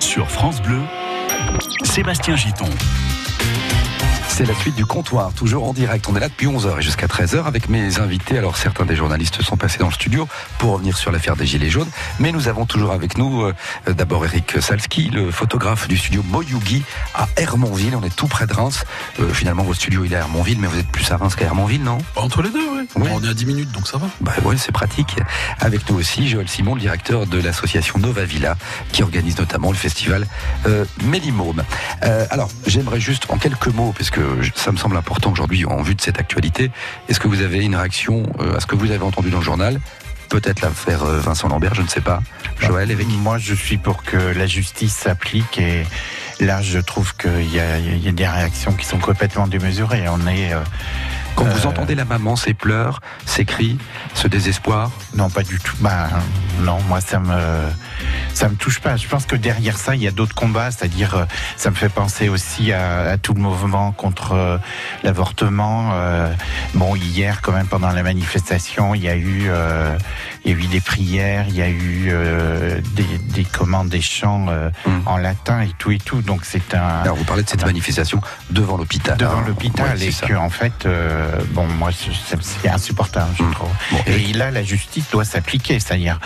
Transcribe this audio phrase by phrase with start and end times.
[0.00, 0.80] sur France Bleu,
[1.84, 2.68] Sébastien Giton.
[4.38, 6.06] C'est la suite du comptoir, toujours en direct.
[6.08, 8.38] On est là depuis 11h et jusqu'à 13h avec mes invités.
[8.38, 10.28] Alors certains des journalistes sont passés dans le studio
[10.60, 11.88] pour revenir sur l'affaire des Gilets jaunes,
[12.20, 13.52] mais nous avons toujours avec nous euh,
[13.88, 16.84] d'abord Eric Salski, le photographe du studio Moyugi
[17.16, 17.96] à Hermonville.
[17.96, 18.84] On est tout près de Reims.
[19.18, 21.46] Euh, finalement, votre studio il est à Hermonville, mais vous êtes plus à Reims qu'à
[21.46, 21.98] Hermonville, non?
[22.14, 22.86] Entre les deux, oui.
[22.94, 23.08] Oui.
[23.12, 24.06] On est à 10 minutes, donc ça va.
[24.20, 25.16] Bah ouais, c'est pratique.
[25.58, 28.56] Avec nous aussi Joël Simon, le directeur de l'association Nova Villa,
[28.92, 30.28] qui organise notamment le festival
[30.68, 31.64] euh, Mélimôme.
[32.04, 35.82] Euh, alors, j'aimerais juste en quelques mots, parce que ça me semble important aujourd'hui en
[35.82, 36.70] vue de cette actualité,
[37.08, 39.44] est-ce que vous avez une réaction euh, à ce que vous avez entendu dans le
[39.44, 39.80] journal?
[40.28, 42.20] Peut-être l'affaire euh, Vincent Lambert, je ne sais pas.
[42.60, 43.08] Joël, Eric?
[43.08, 45.86] Moi, je suis pour que la justice s'applique et
[46.40, 50.04] là, je trouve qu'il y a, il y a des réactions qui sont complètement démesurées.
[50.08, 50.60] On est, euh,
[51.34, 53.78] Quand vous entendez la maman, ses pleurs, ses cris,
[54.14, 55.76] ce désespoir, non, pas du tout.
[55.80, 56.08] Bah,
[56.60, 57.70] non, moi, ça me,
[58.34, 58.96] ça me touche pas.
[58.96, 60.70] Je pense que derrière ça, il y a d'autres combats.
[60.70, 61.24] C'est-à-dire, euh,
[61.56, 64.58] ça me fait penser aussi à, à tout le mouvement contre euh,
[65.02, 65.90] l'avortement.
[65.92, 66.32] Euh,
[66.74, 69.50] bon, hier, quand même, pendant la manifestation, il y a eu,
[70.48, 74.00] il y a eu des prières, il y a eu euh, des, des commandes, des
[74.00, 75.00] chants euh, Mm.
[75.06, 76.22] en latin et tout et tout.
[76.22, 79.16] Donc, c'est un alors vous parlez de cette manifestation devant l'hôpital.
[79.16, 80.26] devant l'hôpital Ouais, et ça.
[80.26, 83.52] que en fait euh, bon moi c'est insupportable je Mm.
[83.52, 86.18] trouve Bon, et là la justice doit s'appliquer c'est-à-dire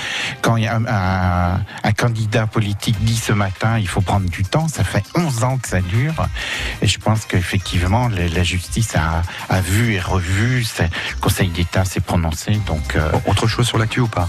[0.42, 4.28] quand il y a un, un- un candidat politique dit ce matin il faut prendre
[4.28, 6.14] du temps ça fait 11 ans que ça dure
[6.82, 11.84] et je pense qu'effectivement la, la justice a, a vu et revu le Conseil d'État
[11.84, 14.28] s'est prononcé donc Bon, autre chose sur l'actu ou pas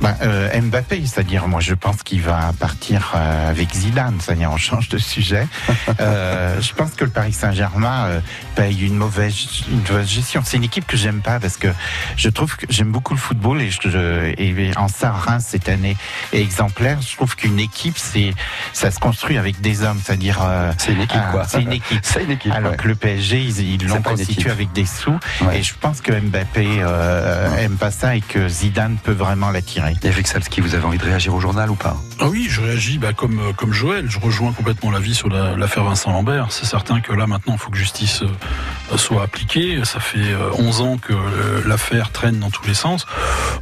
[0.00, 4.56] bah, euh, Mbappé, c'est-à-dire moi je pense qu'il va partir euh, avec Zidane, c'est-à-dire on
[4.56, 5.46] change de sujet.
[6.00, 8.20] Euh, je pense que le Paris Saint-Germain euh,
[8.54, 9.34] paye une mauvaise,
[9.70, 10.40] une mauvaise gestion.
[10.44, 11.68] C'est une équipe que j'aime pas parce que
[12.16, 15.96] je trouve que j'aime beaucoup le football et, je, et en ça Reims cette année
[16.32, 17.00] est exemplaire.
[17.02, 18.32] Je trouve qu'une équipe c'est
[18.72, 21.44] ça se construit avec des hommes, c'est-à-dire euh, C'est une équipe quoi.
[21.46, 22.00] c'est une équipe.
[22.02, 22.52] C'est une équipe.
[22.52, 22.76] Alors ouais.
[22.76, 25.18] que le PSG, ils l'ont constitué avec des sous.
[25.42, 25.58] Ouais.
[25.58, 29.89] Et je pense que Mbappé euh, aime pas ça et que Zidane peut vraiment l'attirer.
[30.02, 31.96] Eric Salski, vous avez envie de réagir au journal ou pas?
[32.20, 34.06] Ah oui, je réagis bah, comme, euh, comme Joël.
[34.08, 36.48] Je rejoins complètement l'avis sur la- l'affaire Vincent Lambert.
[36.50, 39.80] C'est certain que là, maintenant, il faut que justice euh, soit appliquée.
[39.84, 43.06] Ça fait euh, 11 ans que euh, l'affaire traîne dans tous les sens.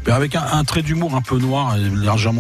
[0.06, 1.80] Mais avec un, un trait d'humour un peu noir et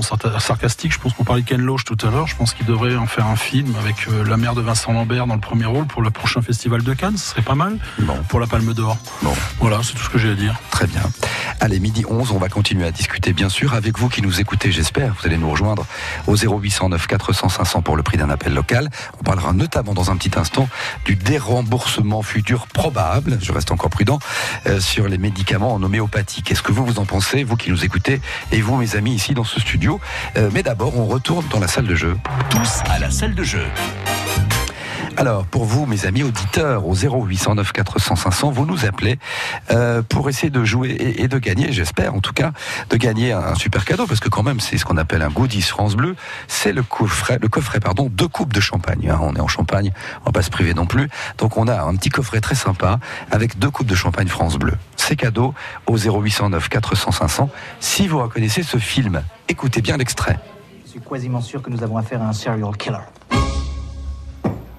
[0.02, 0.92] sarta- sarcastique.
[0.92, 2.26] Je pense qu'on parlait de Ken Loach tout à l'heure.
[2.26, 5.26] Je pense qu'il devrait en faire un film avec euh, la mère de Vincent Lambert
[5.26, 7.16] dans le premier rôle pour le prochain festival de Cannes.
[7.16, 8.96] Ce serait pas mal Bon, pour la Palme d'Or.
[9.22, 9.34] bon.
[9.60, 10.54] Voilà, c'est tout ce que j'ai à dire.
[10.70, 11.02] Très bien.
[11.60, 14.72] Allez, midi 11, on va continuer à discuter, bien sûr, avec vous qui nous écoutez,
[14.72, 15.14] j'espère.
[15.14, 15.86] Vous allez nous rejoindre
[16.26, 18.90] au 0809 400 500 pour le prix d'un appel local.
[19.20, 20.68] On parlera notamment dans un petit instant
[21.04, 24.18] du déremboursement futur probable, je reste encore prudent,
[24.66, 26.42] euh, sur les médicaments en homéopathie.
[26.42, 29.32] Qu'est-ce que vous, vous en pensez, vous qui nous écoutez, et vous, mes amis, ici
[29.32, 30.00] dans ce studio?
[30.36, 32.18] Euh, Mais d'abord, on retourne dans la salle de jeu.
[32.50, 33.64] Tous à la salle de jeu.
[35.20, 39.18] Alors, pour vous, mes amis auditeurs, au 0809 400 500, vous nous appelez
[39.72, 42.52] euh, pour essayer de jouer et, de gagner, j'espère en tout cas,
[42.90, 45.28] de gagner un, un super cadeau, parce que quand même, c'est ce qu'on appelle un
[45.28, 46.14] goodies France Bleu,
[46.46, 49.10] c'est le coffret, le coffret, pardon, deux coupes de champagne.
[49.10, 49.18] hein.
[49.20, 49.90] On est en Champagne,
[50.20, 51.08] on va pas se priver non plus.
[51.38, 53.00] Donc, on a un petit coffret très sympa
[53.32, 54.74] avec deux coupes de champagne France Bleu.
[54.94, 55.52] C'est cadeau
[55.88, 57.50] au 0809 400 500.
[57.80, 60.38] Si vous reconnaissez ce film, écoutez bien l'extrait.
[60.84, 62.98] Je suis quasiment sûr que nous avons affaire à un serial killer.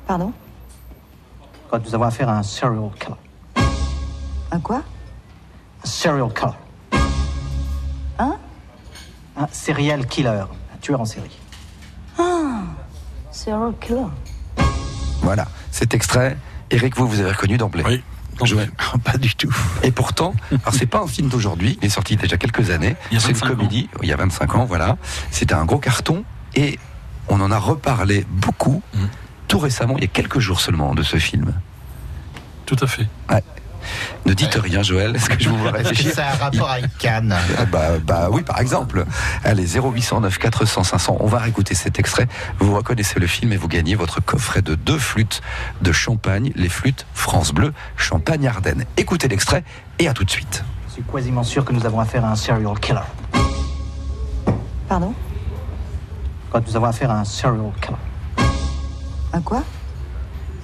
[0.10, 0.34] Pardon
[1.70, 3.16] Quand nous avons affaire à un serial killer.
[4.50, 4.82] Un quoi
[5.84, 6.54] Un serial killer.
[8.18, 8.36] Hein
[9.38, 10.46] Un serial killer.
[10.74, 11.38] Un tueur en série.
[13.30, 14.08] Serial killer.
[15.22, 16.38] Voilà, cet extrait.
[16.72, 17.84] Eric, vous, vous avez reconnu d'emblée.
[17.86, 18.04] Oui.
[18.44, 18.72] Joël.
[19.04, 19.54] Pas du tout.
[19.84, 22.96] Et pourtant, alors c'est pas un film d'aujourd'hui, il est sorti déjà quelques années.
[23.12, 23.56] Il y a C'est une 25 ans.
[23.58, 24.98] comédie, il y a 25 ans, voilà.
[25.30, 26.24] C'était un gros carton
[26.56, 26.80] et
[27.28, 29.08] on en a reparlé beaucoup Mhm.
[29.50, 31.54] Tout récemment, il y a quelques jours seulement, de ce film.
[32.66, 33.08] Tout à fait.
[34.26, 36.36] Ne dites rien, Joël, est-ce que je vous vois Est-ce que réfléchir ça a un
[36.36, 39.06] rapport avec Cannes Ah bah, bah oui, par exemple.
[39.44, 41.18] Allez, 0809 400 500.
[41.20, 42.28] On va réécouter cet extrait.
[42.60, 45.42] Vous reconnaissez le film et vous gagnez votre coffret de deux flûtes
[45.82, 48.86] de champagne, les flûtes France Bleu, Champagne Ardennes.
[48.98, 49.64] Écoutez l'extrait
[49.98, 50.64] et à tout de suite.
[50.90, 53.00] Je suis quasiment sûr que nous avons affaire à un serial killer.
[54.88, 55.14] Pardon?
[56.52, 57.98] Quand nous avons affaire à un serial killer.
[59.32, 59.64] Un quoi?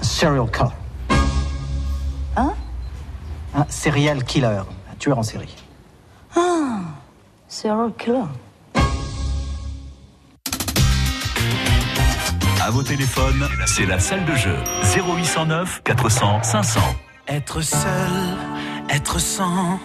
[0.02, 0.70] Un serial killer.
[2.36, 2.54] Hein?
[3.54, 4.64] Un serial killer.
[4.92, 5.56] Un tueur en série.
[7.48, 8.24] Serial killer.
[12.62, 14.58] À vos téléphones, c'est la salle de jeu.
[14.84, 16.80] 0809 400 500.
[17.28, 18.38] Être seul,
[18.90, 19.80] être sans,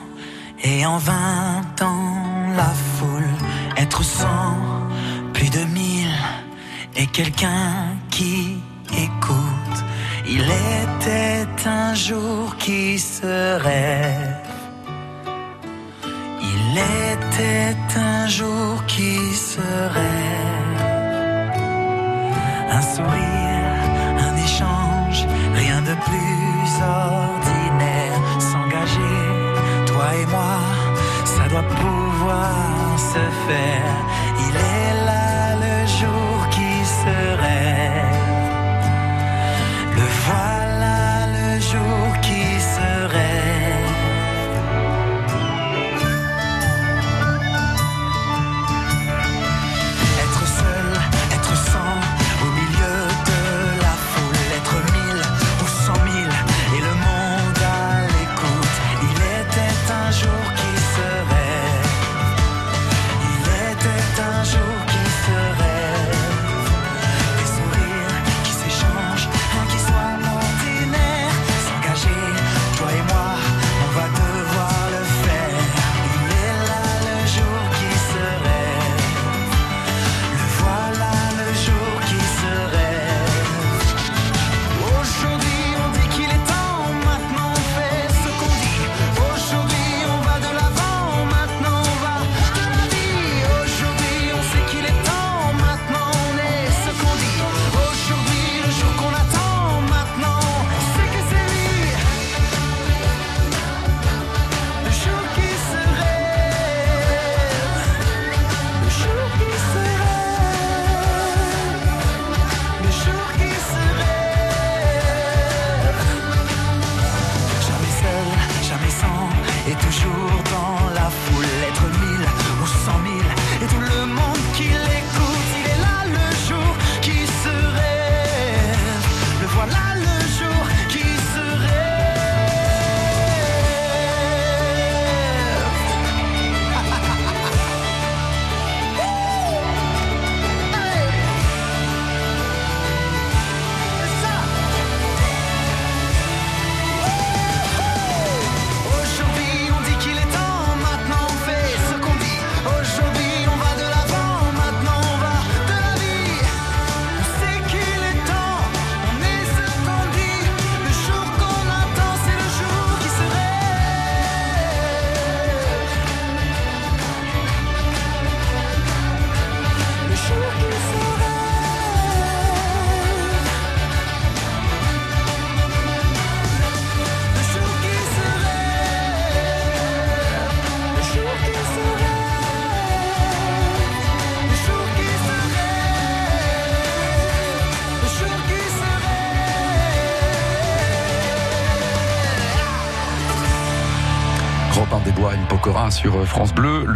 [0.63, 3.29] et en vingt ans la foule,
[3.77, 4.57] être sans,
[5.33, 6.09] plus de mille,
[7.07, 8.59] quelqu'un qui
[8.93, 9.79] écoute.
[10.27, 14.37] Il était un jour qui se rêve.
[16.43, 19.61] Il était un jour qui se
[19.97, 20.81] rêve.
[22.71, 23.83] Un sourire,
[24.27, 28.21] un échange, rien de plus ordinaire.
[28.39, 29.27] S'engager,
[29.87, 30.59] toi et moi,
[31.25, 33.97] ça doit pouvoir se faire.
[34.47, 35.20] Il est là
[40.31, 40.60] Le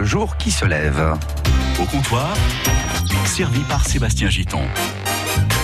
[0.04, 1.02] le jour qui se lève.
[1.80, 2.28] Au comptoir,
[3.24, 4.60] servi par Sébastien Giton.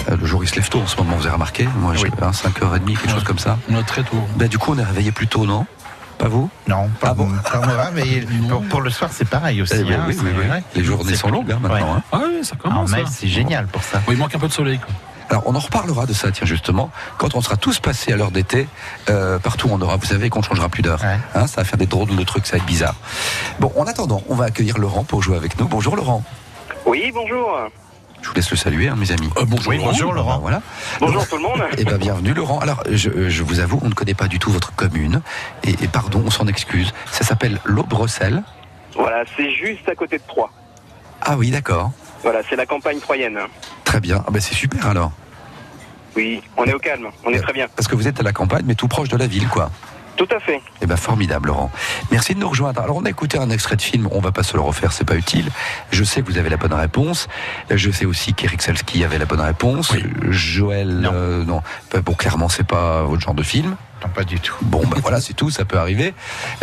[0.09, 1.69] Euh, Le jour il se lève tôt en ce moment, vous avez remarqué?
[1.77, 2.11] Moi j'ai Oui.
[2.23, 3.59] hein, 5h30, quelque chose comme ça.
[3.71, 4.17] On a très tôt.
[4.37, 5.67] Ben, du coup on est réveillé plus tôt, non?
[6.17, 6.49] Pas vous?
[6.67, 9.75] Non, pas, Ah bon pas moi, mais pour, pour le soir, c'est pareil aussi.
[9.77, 10.47] Eh hein, oui, c'est oui, oui.
[10.47, 10.63] vrai.
[10.75, 11.77] Les journées sont longues hein, maintenant.
[11.77, 11.99] Ouais.
[11.99, 12.03] hein.
[12.11, 12.91] Ah oui, ça En commence.
[12.93, 13.11] mai, hein.
[13.11, 14.01] c'est génial pour ça.
[14.09, 14.79] Oui, il manque un peu de soleil.
[14.79, 14.89] Quoi.
[15.31, 18.33] Alors on en reparlera de ça, tiens justement, quand on sera tous passés à l'heure
[18.33, 18.67] d'été,
[19.09, 21.01] euh, partout on aura, vous savez qu'on ne changera plus d'heure.
[21.03, 21.19] Ouais.
[21.37, 22.97] Hein, ça va faire des drôles de trucs, ça va être bizarre.
[23.61, 25.69] Bon, en attendant, on va accueillir Laurent pour jouer avec nous.
[25.69, 26.25] Bonjour Laurent.
[26.85, 27.57] Oui, bonjour.
[28.23, 29.31] Je vous laisse le saluer, hein, mes amis.
[29.39, 30.39] Euh, bonjour, Oui, bonjour Ben, Laurent.
[30.41, 30.61] voilà.
[30.99, 31.63] Bonjour tout le monde.
[31.79, 32.59] Eh ben bienvenue Laurent.
[32.59, 35.23] Alors je, je vous avoue, on ne connaît pas du tout votre commune
[35.63, 36.93] et, et pardon, on s'en excuse.
[37.13, 38.43] Ça s'appelle l'Aubrecel.
[38.97, 40.51] Voilà, c'est juste à côté de Troyes.
[41.23, 41.93] Ah oui, d'accord.
[42.23, 43.39] Voilà, c'est la campagne troyenne.
[43.91, 44.23] Très bien.
[44.25, 45.11] Ah ben c'est super alors.
[46.15, 47.67] Oui, on est au calme, on est très bien.
[47.75, 49.69] Parce que vous êtes à la campagne, mais tout proche de la ville, quoi.
[50.17, 50.61] Tout à fait.
[50.81, 51.73] Eh ben formidable, Laurent.
[52.13, 52.81] Merci de nous rejoindre.
[52.83, 54.09] Alors on a écouté un extrait de film.
[54.13, 55.49] On va pas se le refaire, c'est pas utile.
[55.91, 57.27] Je sais que vous avez la bonne réponse.
[57.69, 59.93] Je sais aussi qu'Eric Salski avait la bonne réponse.
[60.29, 61.11] Joël, Non.
[61.13, 61.61] euh, non.
[61.93, 63.75] Ben, bon, clairement, c'est pas votre genre de film.
[64.05, 64.55] Non, pas du tout.
[64.63, 66.15] Bon, ben voilà, c'est tout, ça peut arriver.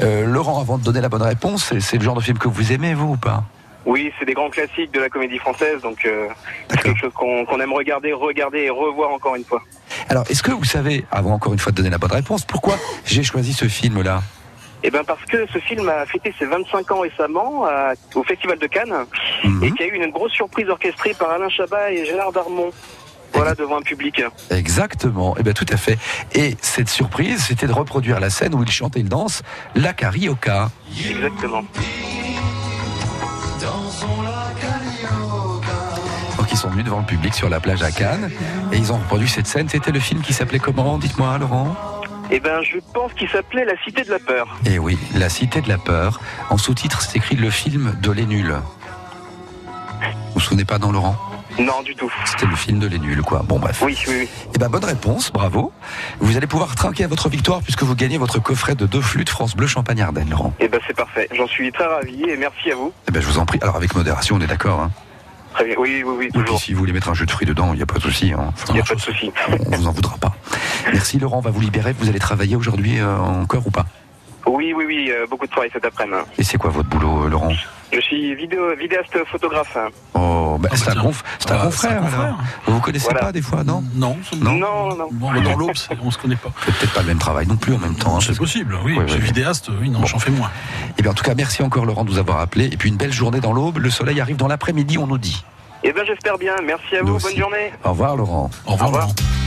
[0.01, 2.47] Euh, Laurent, avant de donner la bonne réponse, c'est- c'est le genre de film que
[2.47, 3.43] vous aimez, vous ou pas?
[3.87, 6.27] Oui, c'est des grands classiques de la comédie française, donc euh,
[6.69, 9.61] c'est quelque chose qu'on aime regarder, regarder et revoir encore une fois.
[10.09, 12.75] Alors, est-ce que vous savez, avant encore une fois de donner la bonne réponse, pourquoi
[13.05, 14.21] j'ai choisi ce film-là?
[14.83, 18.59] Eh ben parce que ce film a fêté ses 25 ans récemment à- au Festival
[18.59, 18.93] de Cannes
[19.45, 19.63] Mhm.
[19.63, 22.69] et qu'il y a eu une grosse surprise orchestrée par Alain Chabat et Gérard Darmon.
[23.33, 24.21] Voilà, devant un public.
[24.51, 25.97] Exactement, eh bien tout à fait.
[26.33, 29.43] Et cette surprise, c'était de reproduire la scène où il chante et il danse
[29.75, 30.69] la carioca.
[31.09, 31.63] Exactement.
[36.37, 38.29] Donc il qui sont venus devant le public sur la plage à Cannes
[38.71, 39.67] et ils ont reproduit cette scène.
[39.69, 41.75] C'était le film qui s'appelait comment Dites-moi, Laurent?
[42.29, 44.57] Eh ben, je pense qu'il s'appelait La Cité de la Peur.
[44.65, 46.19] Eh oui, La Cité de la Peur.
[46.49, 48.55] En sous-titre, c'est écrit le film de Les Nuls.
[50.01, 51.15] Vous vous souvenez pas, non, Laurent?
[51.59, 52.11] Non, du tout.
[52.25, 53.43] C'était le film de Les Nuls, quoi.
[53.47, 53.81] Bon, bref.
[53.83, 54.29] Oui, oui, oui.
[54.55, 55.71] Eh ben, bonne réponse, bravo.
[56.19, 59.29] Vous allez pouvoir trinquer à votre victoire puisque vous gagnez votre coffret de deux flûtes
[59.29, 60.53] France Bleu Champagne-Ardenne, Laurent.
[60.59, 61.27] Eh ben, c'est parfait.
[61.35, 62.93] J'en suis très ravi et merci à vous.
[63.07, 63.59] Eh ben, je vous en prie.
[63.61, 64.91] Alors, avec modération, on est d'accord, hein
[65.53, 65.75] Très bien.
[65.79, 66.59] Oui, oui, oui, Et puis, toujours.
[66.59, 68.31] si vous voulez mettre un jus de fruits dedans, il n'y a pas de souci.
[68.33, 68.53] hein.
[68.69, 69.31] Il n'y a pas de souci.
[69.71, 70.33] On vous en voudra pas.
[70.93, 71.37] Merci, Laurent.
[71.39, 71.95] On va vous libérer.
[71.97, 73.85] Vous allez travailler aujourd'hui euh, encore ou pas?
[74.47, 76.17] Oui, oui, oui, euh, beaucoup de travail cet après-midi.
[76.37, 77.51] Et c'est quoi votre boulot, euh, Laurent
[77.91, 79.75] Je suis vidéo, vidéaste photographe.
[79.75, 79.89] hein.
[80.13, 82.37] Oh, bah, Ah, bah, c'est un, conf- c'est un Ah, confrère, alors.
[82.65, 83.19] Vous vous connaissez Voilà.
[83.19, 84.51] pas des fois, non Non, Non.
[84.53, 85.07] Non, non.
[85.11, 86.49] Bon, dans l'aube, c'est- on se connaît pas.
[86.65, 88.15] C'est peut-être pas le même travail non plus en même temps.
[88.15, 88.95] hein, c'est parce que- possible, oui.
[88.97, 89.25] Oui, J'ai oui, oui.
[89.27, 90.05] vidéaste, oui, non, Bon.
[90.05, 90.49] j'en fais moins.
[90.97, 92.65] Eh bien, en tout cas, merci encore Laurent de nous avoir appelé.
[92.65, 93.77] Et puis une belle journée dans l'aube.
[93.79, 95.43] Le soleil arrive dans l'après-midi, on nous dit.
[95.83, 96.55] Eh ben, j'espère bien.
[96.65, 97.15] Merci à Nous vous.
[97.15, 97.27] aussi.
[97.35, 97.71] Bonne journée.
[97.83, 98.49] Au revoir, Laurent.
[98.65, 99.01] Au revoir, Au revoir.
[99.07, 99.46] Laurent.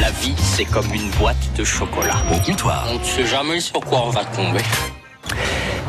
[0.00, 2.16] La vie, c'est comme une boîte de chocolat.
[2.32, 2.86] Au comptoir.
[2.90, 4.62] On ne sait jamais sur quoi on va tomber.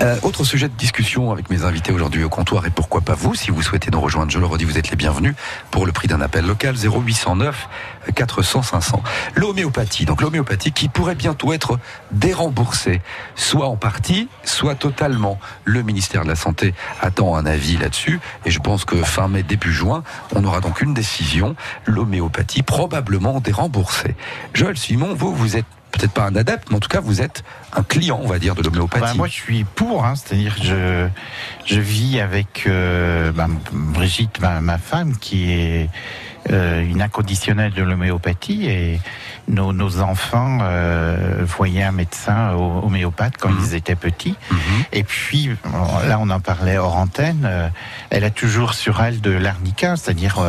[0.04, 3.36] Euh, autre sujet de discussion avec mes invités aujourd'hui au comptoir et pourquoi pas vous,
[3.36, 5.34] si vous souhaitez nous rejoindre, je le redis, vous êtes les bienvenus
[5.72, 7.70] pour le prix d'un appel local 0809
[8.14, 9.02] 400 500.
[9.36, 11.80] L'homéopathie, donc l'homéopathie qui pourrait bientôt être
[12.12, 13.02] déremboursée,
[13.36, 15.40] soit en partie, soit totalement.
[15.64, 19.44] Le ministère de la Santé attend un avis là-dessus et je pense que fin mai,
[19.44, 20.04] début juin,
[20.36, 24.16] on aura donc une décision, l'homéopathie probablement déremboursée.
[24.54, 27.44] Joël Simon, vous, vous êtes peut-être pas un adepte, mais en tout cas vous êtes
[27.72, 29.02] un client, on va dire, de l'homéopathie.
[29.02, 31.08] Bah, moi, je suis pour, hein, c'est-à-dire je
[31.66, 35.90] je vis avec euh, bah, Brigitte, ma, ma femme, qui est
[36.52, 39.00] euh, une inconditionnelle de l'homéopathie et
[39.48, 43.60] nos, nos enfants euh, voyaient un médecin hom- homéopathe quand Mhm.
[43.64, 44.36] ils étaient petits.
[44.52, 44.58] Mhm.
[44.94, 45.50] Et puis,
[46.08, 47.68] là, on en parlait hors antenne, euh,
[48.10, 50.40] elle a toujours sur elle de l'arnica, c'est-à-dire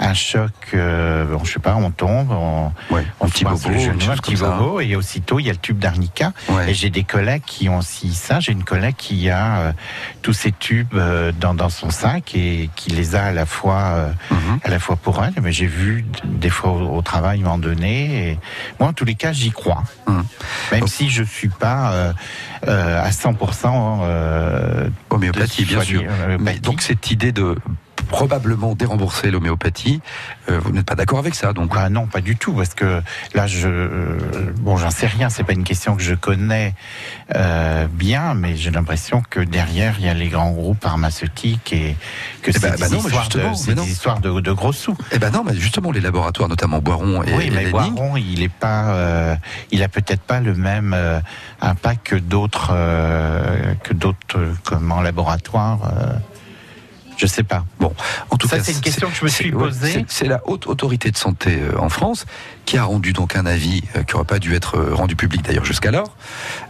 [0.00, 3.78] un choc, bon, je sais pas, on tombe, on, Ouais, on un petit bobo, le
[3.78, 6.32] genou, un petit bobo, et aussitôt, il y a le tube d'arnica.
[6.48, 6.70] Ouais.
[6.70, 8.40] Et j'ai des collègues qui ont aussi ça.
[8.40, 9.72] J'ai une collègue qui a
[10.22, 10.94] tous ces tubes
[11.38, 14.58] dans, dans son sac et qui les a à la fois Mhm.
[14.64, 18.30] à la fois pour Mais j'ai vu des fois au, au travail m'en donner.
[18.30, 18.38] Et
[18.80, 19.82] moi, en tous les cas, j'y crois.
[20.06, 20.24] Mhm.
[20.72, 22.12] Même Donc- si je suis pas euh,
[22.68, 26.02] euh, à 100% euh, Homéopathie, bien sûr.
[26.38, 27.56] Mais donc cette idée de
[28.08, 30.00] probablement dérembourser l'homéopathie,
[30.48, 33.02] euh, vous n'êtes pas d'accord avec ça, donc Bah non, pas du tout, parce que
[33.34, 34.18] là, je, euh,
[34.58, 35.28] bon, j'en sais rien.
[35.30, 36.74] C'est pas une question que je connais
[37.34, 41.96] euh, bien, mais j'ai l'impression que derrière, il y a les grands groupes pharmaceutiques et
[42.42, 44.52] que Eh c'est ben, des, bah non, mais histoires, justement, de, des histoires de, de
[44.52, 44.96] gros sous.
[45.12, 48.42] Eh ben non, mais justement les laboratoires, notamment Boiron et, oui, et mais Boiron, il
[48.42, 49.34] est pas, euh,
[49.70, 50.96] il a peut-être pas le même
[51.60, 52.68] impact que d'autres,
[53.82, 55.80] que d'autres, comment laboratoires.
[57.22, 57.64] Je sais pas.
[57.78, 57.94] Bon,
[58.30, 59.92] en tout Ça, cas, c'est une question que je me suis posée.
[59.92, 62.26] c'est- C'est la haute autorité de santé euh, en France
[62.66, 65.42] qui a rendu donc un avis euh, qui n'aurait pas dû être euh, rendu public
[65.42, 66.16] d'ailleurs jusqu'alors,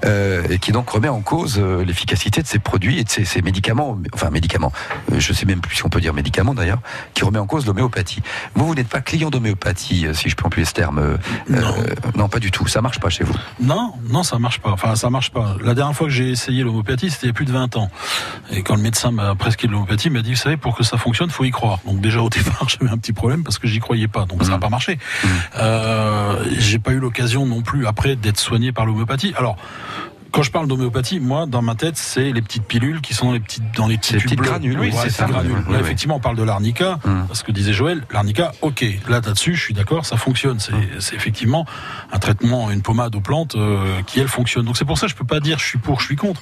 [0.05, 3.43] euh, et qui donc remet en cause l'efficacité de ces produits et de ces, ces
[3.43, 4.73] médicaments, enfin médicaments,
[5.17, 6.81] je sais même plus si on peut dire médicaments d'ailleurs,
[7.15, 8.23] qui remet en cause l'homéopathie.
[8.55, 10.99] Vous, vous n'êtes pas client d'homéopathie, si je peux employer ce terme.
[10.99, 11.17] euh,
[11.49, 11.59] Non.
[11.79, 12.67] euh, non, pas du tout.
[12.67, 13.35] Ça marche pas chez vous.
[13.61, 14.71] Non, non, ça marche pas.
[14.71, 15.57] Enfin, ça marche pas.
[15.63, 17.91] La dernière fois que j'ai essayé l'homéopathie, c'était il y a plus de 20 ans.
[18.51, 21.31] Et quand le médecin m'a prescrit l'homéopathie, il m'a dit, savez, pour que ça fonctionne,
[21.31, 21.79] faut y croire.
[21.87, 24.25] Donc déjà au départ, j'avais un petit problème parce que j'y croyais pas.
[24.27, 24.61] Donc ça n'a Mhm.
[24.61, 24.99] pas marché.
[25.25, 25.31] Mhm.
[25.59, 29.33] Euh, j'ai pas eu l'occasion non plus après d'être soigné par l'homéopathie.
[29.37, 29.57] Alors.
[30.33, 33.33] Quand je parle d'homéopathie, moi, dans ma tête, c'est les petites pilules qui sont dans
[33.33, 34.47] les petites, dans les petites bleus.
[34.49, 35.27] granules, oui, c'est ces ça.
[35.27, 35.53] granules.
[35.67, 35.85] Oui, Là, oui.
[35.85, 36.99] effectivement, on parle de l'arnica.
[37.05, 37.27] Hum.
[37.33, 38.83] Ce que disait Joël, l'arnica, ok.
[39.09, 40.59] Là, là-dessus, je suis d'accord, ça fonctionne.
[40.59, 41.67] C'est, c'est effectivement
[42.13, 44.65] un traitement, une pommade aux plantes euh, qui, elle, fonctionne.
[44.65, 46.41] Donc c'est pour ça que je peux pas dire je suis pour, je suis contre.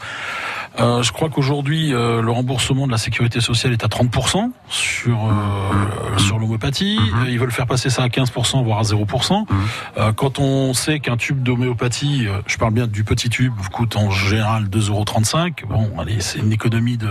[0.78, 5.18] Euh, je crois qu'aujourd'hui, euh, le remboursement de la sécurité sociale est à 30% sur
[5.26, 6.96] euh, sur l'homéopathie.
[7.00, 7.22] Mhm.
[7.24, 9.40] Euh, Ils veulent faire passer ça à 15%, voire à 0%.
[9.50, 9.58] Mhm.
[9.98, 13.96] Euh, quand on sait qu'un tube d'homéopathie, euh, je parle bien du petit tube, coûte
[13.96, 17.08] en général 2,35 Bon, allez, c'est une économie de,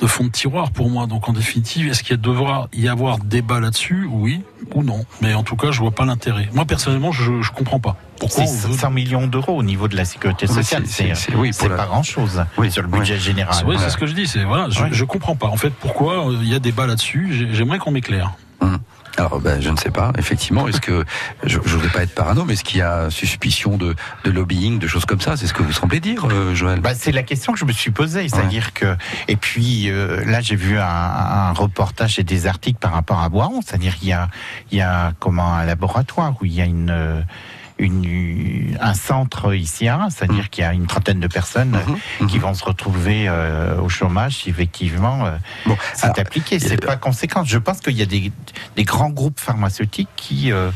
[0.00, 1.06] de fond de tiroir pour moi.
[1.06, 4.08] Donc en définitive, est-ce qu'il y a devra y avoir débat là-dessus?
[4.10, 4.42] Oui
[4.74, 5.04] ou non.
[5.20, 6.48] Mais en tout cas, je vois pas l'intérêt.
[6.52, 7.96] Moi personnellement, je je comprends pas.
[8.18, 10.82] Pourquoi C'est on veut 100 millions d'euros au niveau de la sécurité sociale.
[10.86, 13.54] c'est- c'est- C'est c'est- oui, la- pas grand-chose Oui, sur le budget général.
[13.54, 14.26] C'est vrai, c'est ce que je dis.
[14.26, 14.88] C'est voilà, je, Ouais.
[14.90, 15.46] je comprends pas.
[15.46, 17.28] En fait, pourquoi euh, il y a débat là-dessus?
[17.30, 18.32] J'ai- J'aimerais qu'on m'éclaire.
[19.16, 20.12] Alors, ben, je ne sais pas.
[20.18, 21.04] Effectivement, est-ce que
[21.44, 23.94] je ne voudrais pas être parano, mais est-ce qu'il y a suspicion de,
[24.24, 25.36] de lobbying, de choses comme ça?
[25.36, 26.80] C'est ce que vous semblez dire, euh, Joël.
[26.80, 28.96] Bah, c'est la question que je me suis posée, c'est-à-dire que
[29.28, 33.28] et puis euh, là j'ai vu un, un reportage et des articles par rapport à
[33.28, 34.28] Boiron, c'est-à-dire qu'il y a
[34.70, 37.20] il y a comment un laboratoire où il y a une euh,
[37.78, 41.78] une, un centre ici, hein, c'est-à-dire qu'il y a une trentaine de personnes
[42.20, 46.58] Mhm, qui vont se retrouver euh, au chômage si effectivement euh, Bon, c'est appliqué.
[46.58, 47.44] C'est pas conséquent.
[47.44, 48.32] Je pense qu'il y a des,
[48.76, 50.70] des grands groupes pharmaceutiques qui euh,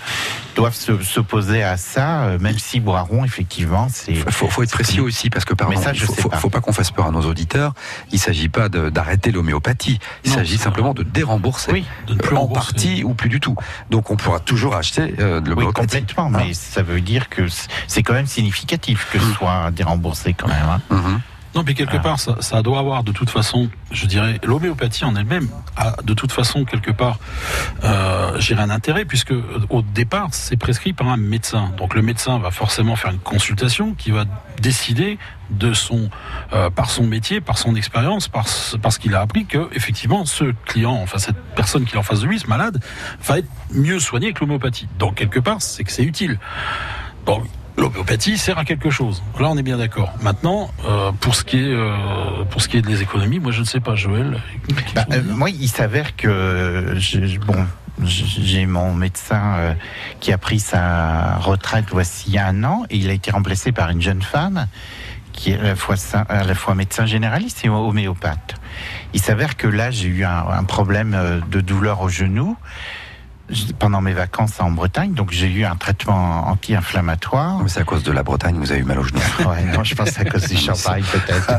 [0.57, 4.13] doivent se- s'opposer à ça, euh, même si Boiron, effectivement, c'est.
[4.13, 6.37] Il faut, faut être précis aussi parce que Mais ça, il je faut, pas.
[6.37, 7.73] faut pas qu'on fasse peur à nos auditeurs.
[8.13, 9.99] Il s'agit pas d'arrêter l'homéopathie.
[10.25, 11.73] Il s'agit simplement de dérembourser.
[11.73, 12.73] Oui, De ne plus en rembourser.
[12.73, 13.57] partie ou plus du tout.
[13.91, 15.87] Donc on pourra toujours acheter euh, de oui, l'homéopathie.
[16.01, 16.31] complètement.
[16.35, 16.43] Ah.
[16.47, 20.67] Mais ça veut dire que c'est- quand même significatif que ce soit déremboursé quand même.
[20.69, 20.81] hein.
[20.91, 21.21] Mhm.
[21.55, 22.01] Non, mais quelque Ah.
[22.01, 26.15] part, ça, ça doit avoir de toute façon, je dirais, l'homéopathie en elle-même a de
[26.15, 27.19] toute façon quelque part,
[27.83, 31.73] euh, j'irais un intérêt puisque euh, au départ, c'est prescrit par un médecin.
[31.77, 34.27] Donc le médecin va forcément faire une consultation qui va
[34.63, 35.19] décider
[35.51, 36.09] de son,
[36.53, 40.25] euh, par son métier, par son expérience, par ce- parce qu'il a appris que effectivement,
[40.27, 42.81] ce client, enfin cette personne qui est en face de lui, ce malade,
[43.25, 44.87] va être mieux soigné que l'homéopathie.
[45.01, 46.39] Donc quelque part, c'est que c'est utile.
[47.81, 49.23] L'homéopathie sert à quelque chose.
[49.41, 50.13] Là, on est bien d'accord.
[50.23, 53.61] Maintenant, euh, pour ce qui est euh, pour ce qui est des économies, moi, je
[53.61, 54.41] ne sais pas, Joël.
[54.95, 56.95] Bah, euh, moi, il s'avère que
[57.47, 57.67] bon,
[58.05, 59.75] j'ai mon médecin
[60.21, 64.03] qui a pris sa retraite voici un an et il a été remplacé par une
[64.03, 64.67] jeune femme
[65.33, 65.97] qui est à la fois,
[66.29, 68.55] à la fois médecin généraliste et homéopathe.
[69.15, 72.57] Il s'avère que là, j'ai eu un, problème de douleur au genou
[73.79, 77.59] pendant mes vacances en Bretagne, donc j'ai eu un traitement anti-inflammatoire.
[77.63, 79.21] Mais c'est à cause de la Bretagne, vous avez eu mal au genou.
[79.41, 81.51] Ouais, non, je pense que c'est à cause du champagne peut-être.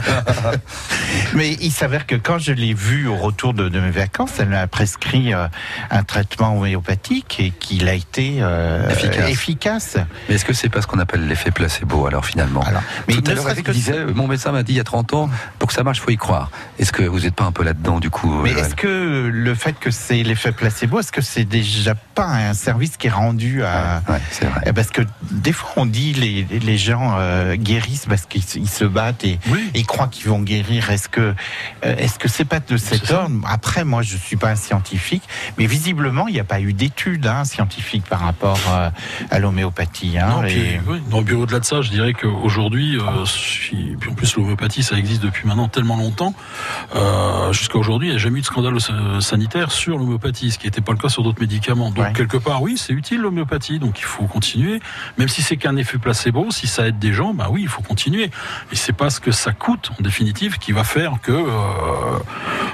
[1.34, 4.50] Mais il s'avère que quand je l'ai vue au retour de, de mes vacances, elle
[4.50, 5.48] m'a prescrit euh,
[5.90, 9.30] un traitement homéopathique et qu'il a été euh, Efficace.
[9.30, 9.98] efficace.
[10.30, 13.24] Mais est-ce que c'est pas ce qu'on appelle l'effet placebo alors finalement Alors, mais Tout
[13.30, 15.30] à l'heure, que disait, mon médecin m'a dit il y a 30 ans,
[15.60, 16.50] pour que ça marche, faut y croire.
[16.80, 19.78] Est-ce que vous n'êtes pas un peu là-dedans du coup Mais est-ce que le fait
[19.80, 21.81] que c'est l'effet placebo, est-ce que c'est déjà
[22.16, 24.02] pas un service qui est rendu à...
[24.08, 24.62] Ouais, c'est vrai.
[24.66, 28.60] Eh, Parce que des fois on dit les, les gens euh, guérissent parce qu'ils se-
[28.60, 29.70] ils battent et, Oui.
[29.74, 30.90] et croient qu'ils vont guérir.
[30.90, 33.36] Est-ce que euh, est-ce que c'est pas de cet ordre?
[33.48, 35.24] Après, moi, je suis pas un scientifique,
[35.58, 38.90] mais visiblement, il n'y a pas eu d'études hein, scientifiques par rapport euh,
[39.30, 40.18] à l'homéopathie.
[40.18, 41.02] hein, Non, et- puis, oui.
[41.10, 45.22] Non, puis au-delà de ça, je dirais qu'aujourd'hui, si- puis en plus l'homéopathie, ça existe
[45.24, 46.34] depuis maintenant tellement longtemps,
[47.52, 48.76] jusqu'à aujourd'hui, il n'y a jamais eu de scandale
[49.22, 51.62] sanitaire sur l'homéopathie, ce qui n'était pas le cas sur d'autres médicaments.
[51.76, 52.14] Donc Ouais.
[52.14, 54.80] quelque part, oui, c'est utile l'homéopathie, donc il faut continuer.
[55.18, 57.82] Même si c'est qu'un effet placebo, si ça aide des gens, bah oui, il faut
[57.82, 58.32] continuer.
[58.72, 62.20] Et c'est pas ce que ça coûte en définitive qui va faire que euh,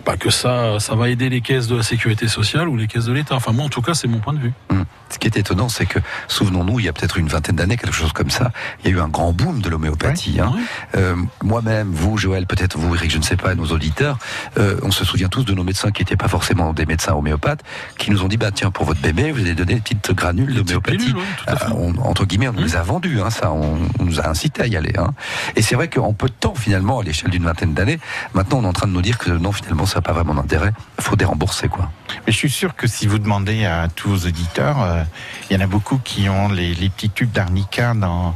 [0.05, 3.05] bah, que ça ça va aider les caisses de la sécurité sociale ou les caisses
[3.05, 3.35] de l'État.
[3.35, 4.53] Enfin moi, en tout cas, c'est mon point de vue.
[4.69, 4.85] Hum.
[5.09, 7.95] Ce qui est étonnant, c'est que, souvenons-nous, il y a peut-être une vingtaine d'années, quelque
[7.95, 8.51] chose comme ça,
[8.83, 10.41] il y a eu un grand boom de l'homéopathie.
[10.41, 10.51] hein.
[10.53, 10.61] Ouais.
[10.97, 14.17] Euh, Moi-même, vous, Joël, peut-être vous, Eric, je ne sais pas, nos auditeurs,
[14.57, 17.63] euh, on se souvient tous de nos médecins qui n'étaient pas forcément des médecins homéopathes,
[17.97, 20.53] qui nous ont dit, bah tiens, pour votre bébé, vous allez donner des petites granules
[20.55, 21.13] d'homéopathie.
[21.13, 21.21] ouais.
[21.49, 22.65] Euh, entre guillemets, on nous Mmh.
[22.65, 24.93] les a vendus, hein, ça, on, on nous a incité à y aller.
[24.97, 25.11] Hein.
[25.55, 27.99] Et c'est vrai qu'en peu de temps, finalement, à l'échelle d'une vingtaine d'années,
[28.33, 30.33] maintenant, on est en train de nous dire que non, finalement, ça n'a pas vraiment
[30.33, 30.71] d'intérêt.
[30.97, 31.91] Il faut dérembourser, quoi.
[32.25, 35.03] Mais je suis sûr que si vous demandez à tous vos auditeurs, euh,
[35.49, 38.35] il y en a beaucoup qui ont les, les petits tubes d'arnica dans,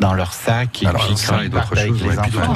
[0.00, 2.54] dans leur sac et Alors, puis ça quand ils partent avec les enfants.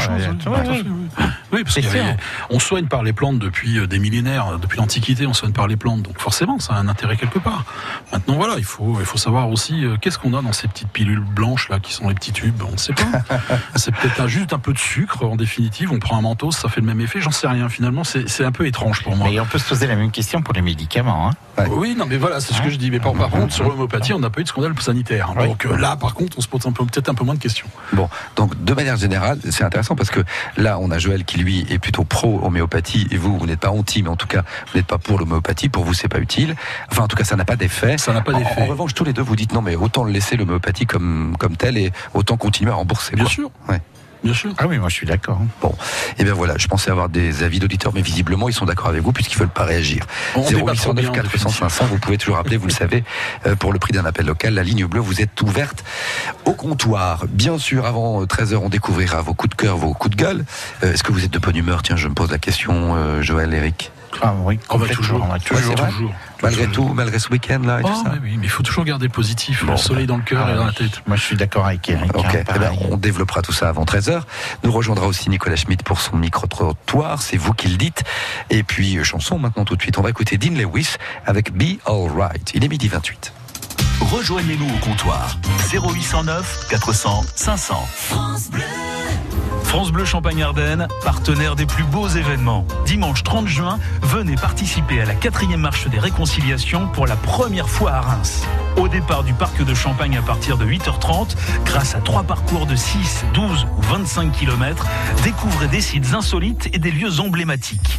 [1.53, 2.17] Euh, oui, parce C'est qu'il y avait- sûr.
[2.51, 5.77] on soigne par les plantes depuis euh, des millénaires, depuis l'Antiquité, on soigne par les
[5.77, 7.65] plantes, donc forcément, ça a un intérêt quelque part.
[8.13, 10.89] Maintenant, voilà, il faut, il faut savoir aussi euh, qu'est-ce qu'on a dans ces petites
[10.89, 12.63] pilules blanches là, qui sont les petits tubes.
[12.69, 13.05] On ne sait pas.
[13.77, 15.91] c'est peut-être juste un peu de sucre en définitive.
[15.93, 17.21] On prend un mentos, ça fait le même effet.
[17.21, 17.69] J'en sais rien.
[17.69, 19.29] Finalement, c'est c'est un peu étrange pour moi.
[19.31, 21.29] Mais on peut se poser la même question pour les médicaments.
[21.31, 21.33] Hein.
[21.59, 21.69] Ouais.
[21.71, 22.91] Oui, non, mais voilà, c'est ce que je dis.
[22.91, 25.33] Mais par, par contre, sur l'homéopathie, on n'a pas eu de scandale sanitaire.
[25.35, 27.41] Donc euh, là, par contre, on se pose un peu- peut-être un peu moins de
[27.41, 27.67] questions.
[27.93, 30.21] Bon, donc de manière générale, c'est intéressant parce que
[30.57, 33.71] là, on a Joël qui lui est plutôt pro homéopathie et vous, vous n'êtes pas
[33.71, 35.69] anti, mais en tout cas, vous n'êtes pas pour l'homéopathie.
[35.69, 36.55] Pour vous, c'est pas utile.
[36.91, 37.99] Enfin, en tout cas, ça n'a pas d'effet.
[37.99, 38.63] Ça n'a pas d'effet.
[38.63, 41.77] En, revanche, tous les deux, vous dites non, mais autant laisser l'homéopathie comme comme tel
[41.77, 43.15] et autant continuer à rembourser.
[43.15, 43.33] Bien quoi.
[43.33, 43.51] sûr.
[43.69, 43.81] Ouais.
[44.27, 44.53] Bien sûr.
[44.59, 45.41] Ah oui, moi je suis d'accord.
[45.63, 45.73] Bon,
[46.19, 49.03] et bien voilà, je pensais avoir des avis d'auditeurs, mais visiblement ils sont d'accord avec
[49.03, 50.05] vous puisqu'ils veulent pas réagir.
[50.35, 51.59] On débat trop 0809 bien, en 400 définitive.
[51.61, 53.05] 500, vous pouvez toujours appeler, vous le savez,
[53.47, 54.55] euh, pour le prix d'un appel local.
[54.55, 55.85] La ligne bleue, vous êtes ouverte
[56.45, 57.25] au comptoir.
[57.29, 60.45] Bien sûr, avant 13h, on découvrira vos coups de cœur, vos coups de gueule.
[60.83, 61.83] Euh, Est-ce que vous êtes de bonne humeur?
[61.83, 63.93] Tiens, je me pose la question, euh, Joël, Eric.
[64.23, 65.29] Ah oui, On va complètement, toujours, on.
[66.43, 66.89] Malgré Toujours.
[66.89, 68.15] tout, malgré ce week-end là et Oh, tout ça.
[68.23, 70.53] oui, mais il faut toujours garder le positif, Bon, le soleil dans le cœur Ah
[70.53, 71.03] et dans la tête.
[71.07, 72.15] Moi je suis d'accord avec Eric.
[72.17, 74.23] Ok, hein, eh ben, on développera tout ça avant 13h.
[74.65, 78.05] Nous rejoindra aussi Nicolas Schmitt pour son micro-trottoir, c'est vous qui le dites.
[78.51, 79.99] Et puis, euh, chanson maintenant tout de suite.
[79.99, 82.53] On va écouter Dean Lewis avec Be Alright.
[82.55, 83.33] Il est midi 28.
[84.01, 85.39] Rejoignez-nous au comptoir
[85.73, 87.89] 0809 400 500.
[87.95, 88.63] France Bleu
[90.07, 92.65] Champagne-Ardenne, partenaire des plus beaux événements.
[92.87, 97.93] Dimanche 30 juin, venez participer à la quatrième marche des réconciliations pour la première fois
[97.93, 98.47] à Reims.
[98.77, 102.77] Au départ du parc de Champagne à partir de 8h30, grâce à trois parcours de
[102.77, 104.87] 6, 12 ou 25 km,
[105.25, 107.99] découvrez des sites insolites et des lieux emblématiques.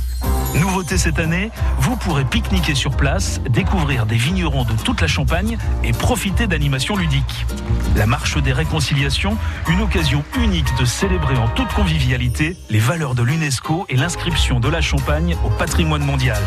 [0.56, 5.58] Nouveauté cette année, vous pourrez pique-niquer sur place, découvrir des vignerons de toute la Champagne
[5.84, 7.46] et profiter d'animations ludiques.
[7.96, 9.38] La marche des réconciliations,
[9.70, 14.70] une occasion unique de célébrer en toute convivialité les valeurs de l'UNESCO et l'inscription de
[14.70, 16.38] la Champagne au patrimoine mondial.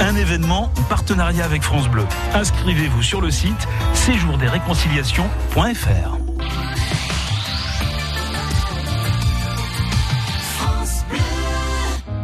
[0.00, 2.06] Un événement en partenariat avec France Bleu.
[2.32, 6.16] Inscrivez-vous sur le site séjourdesréconciliations.fr.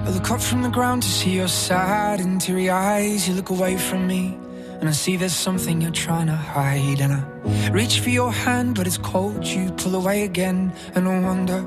[0.06, 3.28] I look up from the ground to see your sad and teary eyes.
[3.28, 4.38] You look away from me,
[4.80, 7.02] and I see there's something you're trying to hide.
[7.02, 7.22] And I
[7.70, 9.46] reach for your hand, but it's cold.
[9.46, 11.66] You pull away again, and I wonder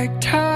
[0.00, 0.49] like time,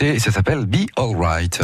[0.00, 1.62] et ça s'appelle Be Alright.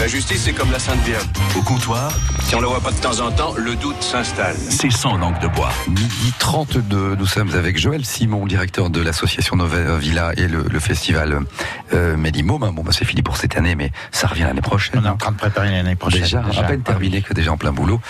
[0.00, 1.22] La justice, c'est comme la Sainte Vierge.
[1.56, 2.10] Au comptoir,
[2.42, 4.56] Si on la voit pas de temps en temps, le doute s'installe.
[4.68, 5.70] c'est sans langue de bois.
[5.86, 10.80] Midi 32, nous sommes avec Joël Simon, directeur de l'association Nova Villa et le, le
[10.80, 11.38] festival
[11.92, 12.68] euh, Mélimôme.
[12.74, 14.98] Bon, bah, c'est fini pour cette année, mais ça revient l'année prochaine.
[15.00, 16.22] On est en train de préparer l'année prochaine.
[16.22, 18.00] Déjà, à peine Ah terminé que déjà en plein boulot.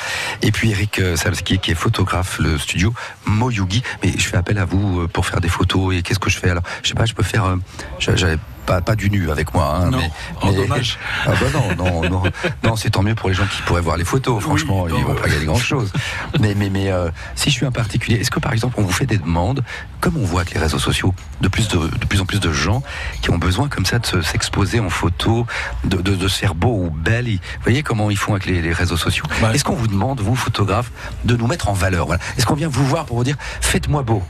[0.40, 2.94] Et puis Eric euh, Salski qui est photographe, le studio
[3.26, 3.82] Moyugi.
[4.02, 6.38] Mais je fais appel à vous euh, pour faire des photos et qu'est-ce que je
[6.38, 6.48] fais?
[6.48, 7.44] Alors Je sais pas, je peux faire.
[7.44, 7.56] euh,
[7.98, 9.76] J'avais pas, pas du nu avec moi.
[9.76, 9.98] Hein, Non.
[9.98, 10.10] mais,
[10.42, 10.98] Oh, mais- dommage.
[11.26, 12.22] Ah bah non, non, non,
[12.62, 14.42] non, c'est tant mieux pour les gens qui pourraient voir les photos.
[14.42, 15.92] Franchement, non, ils vont pas gagner grand chose.
[16.40, 18.92] Mais, mais, mais euh, si je suis un particulier, est-ce que par exemple on vous
[18.92, 19.62] fait des demandes,
[20.00, 22.52] comme on voit avec les réseaux sociaux, de plus de, de plus en plus de
[22.52, 22.82] gens
[23.22, 25.46] qui ont besoin comme ça de se- s'exposer en photo,
[25.84, 27.24] de, de, de se faire beau ou belle.
[27.24, 29.24] Vous voyez comment ils font avec les, les réseaux sociaux.
[29.40, 30.90] Bah, Est-ce qu'on vous demande, vous photographe,
[31.24, 32.20] de nous mettre en valeur voilà.
[32.36, 34.22] Est-ce qu'on vient vous voir pour vous dire, faites-moi beau?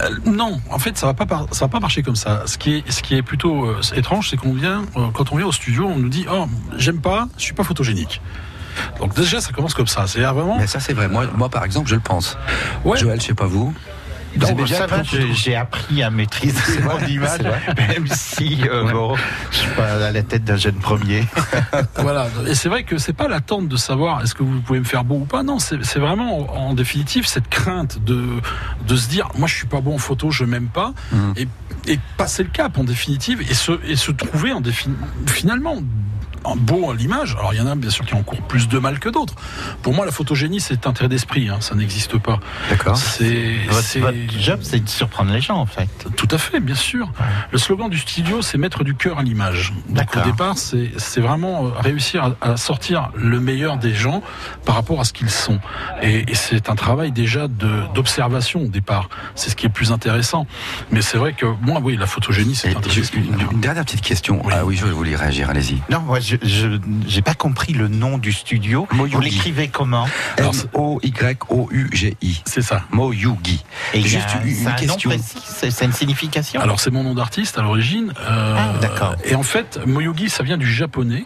[0.00, 2.42] Euh, non, en fait, ça va pas par- ça va pas marcher comme ça.
[2.46, 5.32] Ce qui est, ce qui est plutôt plutôt euh, étrange, c'est qu'on vient, euh, quand
[5.32, 6.46] on vient au studio, on nous dit Oh,
[6.76, 8.20] j'aime pas, je suis pas photogénique.
[8.98, 10.06] Donc déjà, ça commence comme ça.
[10.06, 10.58] C'est vraiment.
[10.58, 11.08] Mais ça, c'est vrai.
[11.08, 12.38] Moi, moi, par exemple, je le pense.
[12.84, 12.98] Ouais.
[12.98, 13.74] Joël, je sais pas vous.
[14.40, 17.40] Ça va, en photo j'ai appris à maîtriser mon image,
[17.76, 19.14] même si euh, bon,
[19.50, 21.24] je suis pas à la tête d'un jeune premier.
[21.98, 22.28] voilà.
[22.46, 25.04] Et c'est vrai que c'est pas l'attente de savoir est-ce que vous pouvez me faire
[25.04, 25.42] beau ou pas.
[25.42, 28.22] Non, c'est c'est vraiment en définitive cette crainte de
[28.86, 31.32] de se dire moi je suis pas bon en photo, je m'aime pas Mm.
[31.36, 31.48] et,
[31.92, 34.94] et passer le cap en définitive et se et se trouver en défini-
[35.26, 35.76] finalement
[36.56, 37.34] beau à l'image.
[37.38, 39.34] Alors il y en a bien sûr qui ont encore plus de mal que d'autres.
[39.82, 42.38] Pour moi la photogénie c'est un trait d'esprit, hein, ça n'existe pas.
[42.70, 42.96] D'accord.
[42.96, 45.88] C'est Votre, c'est- votre job, c'est de surprendre les gens, en fait.
[46.16, 47.10] tout à fait, bien sûr.
[47.50, 49.72] Le slogan du studio, c'est mettre du cœur à l'image.
[49.88, 50.22] Donc D'accord.
[50.22, 54.22] au départ, c'est c'est vraiment euh, réussir à, à sortir le meilleur des gens
[54.64, 55.58] par rapport à ce qu'ils sont.
[56.02, 59.08] Et, et c'est un travail déjà de- d'observation au départ.
[59.34, 60.46] C'est ce qui est le plus intéressant.
[60.90, 64.42] Mais c'est vrai que moi, oui, la photogénie, c'est un trait une, dernière petite question.
[64.50, 65.50] Ah oui, je voulais réagir.
[65.50, 65.80] Allez-y.
[65.90, 68.86] Non, moi, je je- j'ai pas compris le nom du studio.
[68.92, 69.14] Moyugi.
[69.16, 70.06] Vous l'écrivez comment
[70.38, 72.42] M-O-Y-O-U-G-I.
[72.46, 72.82] C'est ça.
[72.90, 73.64] Moyugi.
[73.94, 75.10] Et a Juste un- une, question.
[75.44, 78.12] c'est une signification Alors c'est mon nom d'artiste à l'origine.
[78.20, 79.16] Euh, Ah, d'accord.
[79.24, 81.24] Et en fait, Moyogi, ça vient du japonais.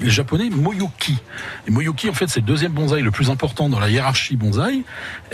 [0.00, 1.18] Le japonais Moyoki.
[1.66, 4.84] Et Moyoki, en fait, c'est le deuxième bonsaï le plus important dans la hiérarchie bonsaï.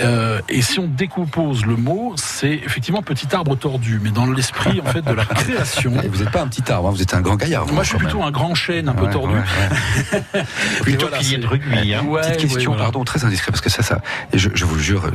[0.00, 4.80] Euh, et si on décompose le mot, c'est effectivement petit arbre tordu, mais dans l'esprit
[4.80, 6.00] en fait de la création.
[6.02, 7.66] Et Vous n'êtes pas un petit arbre, hein, vous êtes un grand gaillard.
[7.72, 8.28] Moi, je suis plutôt même.
[8.28, 9.34] un grand chêne un peu tordu.
[9.34, 9.40] ouais,
[10.34, 10.42] ouais.
[10.82, 11.94] Plutôt voilà, ait de rugby.
[11.94, 12.04] Hein.
[12.22, 12.84] Petite question, voilà.
[12.84, 14.00] pardon, très indiscret, parce que ça, ça,
[14.32, 15.10] et je, je vous le jure,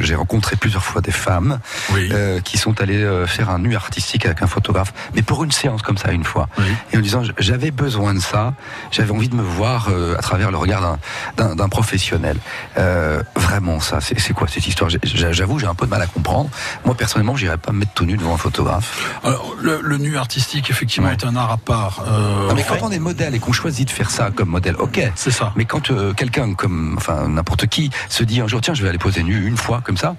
[0.00, 1.58] j'ai rencontré plusieurs fois des femmes
[1.92, 2.08] Oui.
[2.12, 5.50] euh, qui sont allées euh, faire un nu artistique avec un photographe, mais pour une
[5.52, 6.64] séance comme ça, une fois, Oui.
[6.92, 8.54] et en disant j'avais besoin de ça,
[8.90, 10.98] j'avais envie de me voir euh, à travers le regard
[11.36, 12.36] d'un- professionnel.
[12.78, 14.88] Euh, vraiment, ça, c'est quoi cette histoire?
[15.02, 16.48] J'avoue, j'ai un peu de mal à comprendre.
[16.84, 19.18] Moi, personnellement, j'irais pas me mettre tout nu devant un photographe.
[19.24, 21.14] Alors, le, le nu artistique, effectivement, Ouais.
[21.14, 22.02] est un art à part.
[22.06, 24.76] Euh, Non, mais quand on est modèle et qu'on choisit de faire ça comme modèle,
[24.76, 25.00] ok.
[25.16, 25.52] C'est ça.
[25.56, 28.88] Mais quand euh, quelqu'un comme, enfin n'importe qui, se dit un jour tiens je vais
[28.88, 30.16] aller poser nu une fois comme ça,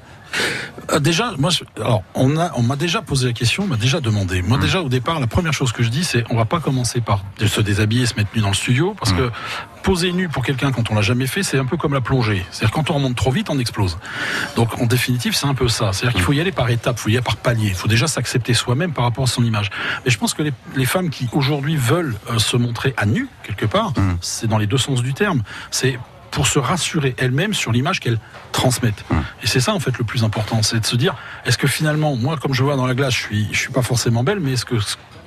[0.91, 3.75] Euh, déjà, moi, je- alors, on a, on m'a déjà posé la question, on m'a
[3.77, 4.41] déjà demandé.
[4.41, 7.01] Moi, déjà, au départ, la première chose que je dis, c'est, on va pas commencer
[7.01, 9.29] par se déshabiller, se mettre nu dans le studio, parce que
[9.83, 12.45] poser nu pour quelqu'un quand on l'a jamais fait, c'est un peu comme la plongée.
[12.51, 13.97] C'est-à-dire, quand on remonte trop vite, on explose.
[14.55, 15.91] Donc, en définitive, c'est un peu ça.
[15.93, 17.67] C'est-à-dire qu'il faut y aller par étapes, il faut y aller par paliers.
[17.69, 19.69] Il faut déjà s'accepter soi-même par rapport à son image.
[20.05, 23.27] Et je pense que les, les femmes qui aujourd'hui veulent euh, se montrer à nu
[23.43, 25.43] quelque part, c'est dans les deux sens du terme.
[25.71, 25.97] C'est
[26.37, 28.19] pour se rassurer elles-mêmes sur l'image qu'elles
[28.51, 29.03] transmettent.
[29.41, 32.15] Et c'est ça en fait le plus important, c'est de se dire est-ce que finalement
[32.15, 34.51] moi comme je vois dans la glace, je suis je suis pas forcément belle, mais
[34.51, 34.75] est-ce que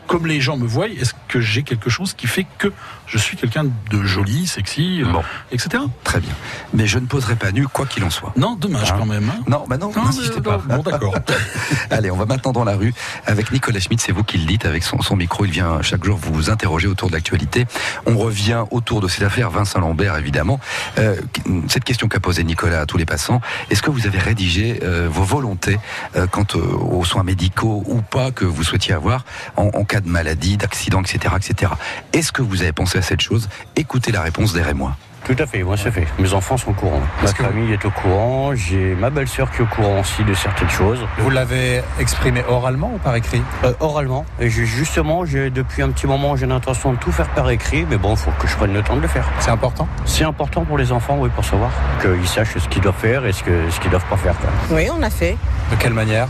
[0.06, 2.68] comme les gens me voient, est-ce que j'ai quelque chose qui fait que
[3.10, 5.22] je suis quelqu'un de joli, sexy, euh, Bon.
[5.52, 5.82] etc.
[6.04, 6.32] très bien.
[6.74, 8.32] Mais je ne poserai pas nu quoi qu'il en soit.
[8.36, 8.96] Non, dommage Ah.
[8.98, 9.28] quand même.
[9.28, 9.42] hein.
[9.48, 10.58] Non, bah non, Non, n'insistez mais- pas.
[10.58, 11.14] Bon, d'accord.
[11.90, 12.94] Allez, on va maintenant dans la rue
[13.26, 15.44] avec Nicolas Schmitt, c'est vous qui le dites avec son, son micro.
[15.44, 17.66] Il vient chaque jour vous interroger autour de l'actualité.
[18.06, 20.60] On revient autour de cette affaire Vincent Lambert, évidemment.
[20.98, 21.16] Euh,
[21.68, 25.08] cette question qu'a posée Nicolas à tous les passants, est-ce que vous avez rédigé euh,
[25.10, 25.78] vos volontés
[26.16, 29.24] euh, quant euh, aux soins médicaux ou pas que vous souhaitiez avoir
[29.56, 31.72] en, en cas de maladie, d'accident, etc., etc.
[32.12, 34.92] Est-ce que vous avez pensé à cette chose Écoutez la réponse moi.
[35.24, 36.06] Tout à fait, moi c'est fait.
[36.18, 37.00] Mes enfants sont au courant.
[37.22, 38.54] Ma famille est au courant.
[38.54, 40.98] J'ai ma belle-sœur qui est au courant aussi de certaines choses.
[41.18, 43.42] Vous l'avez exprimé oralement ou par écrit?
[43.64, 44.24] Euh, oralement.
[44.40, 47.98] Et j'ai- justement, depuis un petit moment, j'ai l'intention de tout faire par écrit, mais
[47.98, 49.28] bon, il faut que je prenne le temps de le faire.
[49.40, 49.86] C'est important?
[50.06, 53.32] C'est important pour les enfants, oui, pour savoir qu'ils sachent ce qu'ils doivent faire et
[53.32, 54.34] ce que- ce qu'ils doivent pas faire.
[54.38, 54.50] quoi.
[54.70, 55.36] Oui, on a fait.
[55.70, 56.26] De quelle manière?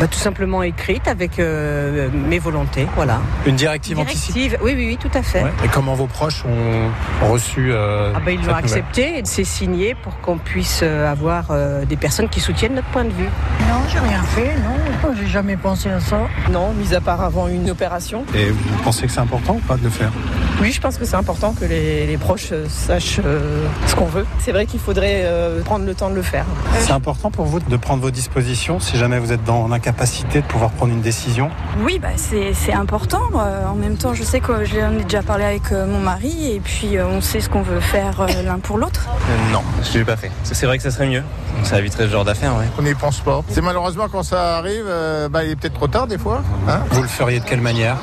[0.00, 3.20] Bah, tout simplement écrite avec euh, mes volontés, voilà.
[3.44, 5.42] Une directive anticipée Directive, oui, oui, oui, tout à fait.
[5.42, 5.52] Ouais.
[5.62, 9.94] Et comment vos proches ont reçu euh, Ah bah, ils l'ont accepté et c'est signé
[9.94, 13.28] pour qu'on puisse euh, avoir euh, des personnes qui soutiennent notre point de vue.
[13.68, 15.12] Non, j'ai rien fait, non.
[15.20, 16.20] J'ai jamais pensé à ça.
[16.50, 18.24] Non, mis à part avant une opération.
[18.34, 20.12] Et vous pensez que c'est important ou pas de le faire?
[20.60, 24.04] Oui, je pense que c'est important que les, les proches euh, sachent euh, ce qu'on
[24.04, 24.26] veut.
[24.40, 26.44] C'est vrai qu'il faudrait euh, prendre le temps de le faire.
[26.80, 30.46] C'est important pour vous de prendre vos dispositions si jamais vous êtes dans l'incapacité de
[30.46, 31.50] pouvoir prendre une décision?
[31.82, 33.20] Oui, bah, c'est important.
[33.34, 36.96] En même temps, je sais que j'en ai déjà parlé avec mon mari et puis
[37.00, 39.08] on sait ce qu'on veut faire l'un pour l'autre.
[39.52, 40.30] Non, je l'ai pas fait.
[40.44, 41.22] C'est vrai que ça serait mieux.
[41.62, 42.66] Ça éviterait ce genre d'affaires, ouais.
[42.78, 43.42] On n'y pense pas.
[43.48, 46.42] C'est malheureusement quand ça arrive, euh, bah, il est peut-être trop tard des fois.
[46.68, 46.80] hein?
[46.90, 47.96] Vous le feriez de quelle manière?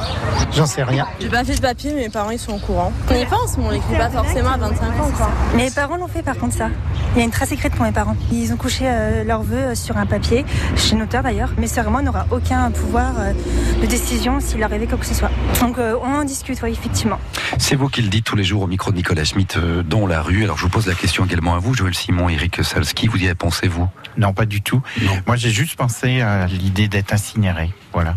[0.55, 1.07] J'en sais rien.
[1.19, 2.91] J'ai pas fait de papier, mais mes parents ils sont au courant.
[3.09, 5.11] On y pense, mais on l'écrit pas forcément à 25 ans.
[5.15, 5.29] Quoi.
[5.55, 6.69] Mes parents l'ont fait par contre ça.
[7.15, 8.15] Il y a une trace écrite pour mes parents.
[8.31, 11.49] Ils ont couché euh, leurs vœux euh, sur un papier, chez notaire d'ailleurs.
[11.57, 13.33] Mes sœurs et moi n'aura aucun pouvoir euh,
[13.81, 15.31] de décision s'il arrivait quoi que ce soit.
[15.61, 17.19] Donc euh, on en discute, oui, effectivement.
[17.57, 20.05] C'est vous qui le dites tous les jours au micro de Nicolas Schmitt euh, dans
[20.07, 20.43] la rue.
[20.43, 23.07] Alors je vous pose la question également à vous, Joël Simon, Eric Salski.
[23.07, 24.81] Vous y avez pensé, vous Non, pas du tout.
[25.25, 27.71] Moi, j'ai juste pensé à l'idée d'être incinéré.
[27.93, 28.15] Voilà.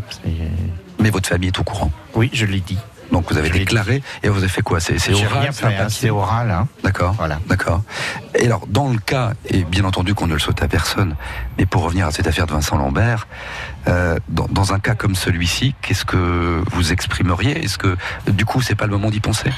[0.99, 1.91] Mais votre famille est au courant?
[2.15, 2.79] Oui, je l'ai dit.
[3.11, 4.81] Donc vous avez Je déclaré et vous avez fait quoi?
[4.81, 5.51] C'est oral
[5.91, 6.51] c'est oral.
[6.51, 6.69] Hein.
[6.85, 7.15] D'accord.
[7.19, 7.41] Voilà.
[7.47, 7.83] D'accord.
[8.35, 11.17] Et alors, dans le cas, et bien entendu qu'on ne le souhaite à personne,
[11.59, 13.27] mais pour revenir à cette affaire de Vincent Lambert,
[13.89, 17.65] euh, dans, dans un cas comme celui-ci, qu'est-ce que vous exprimeriez?
[17.65, 17.97] Est-ce que,
[18.29, 19.51] du coup, c'est pas le moment d'y penser?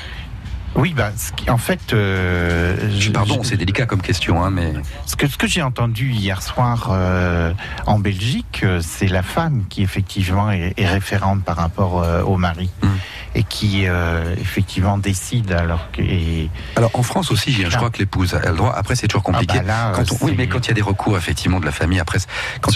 [0.75, 1.93] Oui, bah, ce qui- en fait.
[1.93, 4.73] euh, je- Pardon, je- c'est délicat comme question, hein, mais.
[5.07, 7.53] Ce que, ce que j'ai entendu hier soir euh,
[7.87, 12.37] en Belgique, euh, c'est la femme qui effectivement est, est référente par rapport euh, au
[12.39, 12.89] mari Hmm.
[13.35, 16.01] et qui euh, effectivement décide alors que.
[16.01, 18.73] et- Alors en France aussi, je crois que l'épouse a le droit.
[18.75, 19.59] Après, c'est toujours compliqué.
[19.59, 21.67] Ah bah là, quand on- oui, mais quand il y a des recours effectivement de
[21.67, 22.19] la famille, après,
[22.63, 22.73] quand,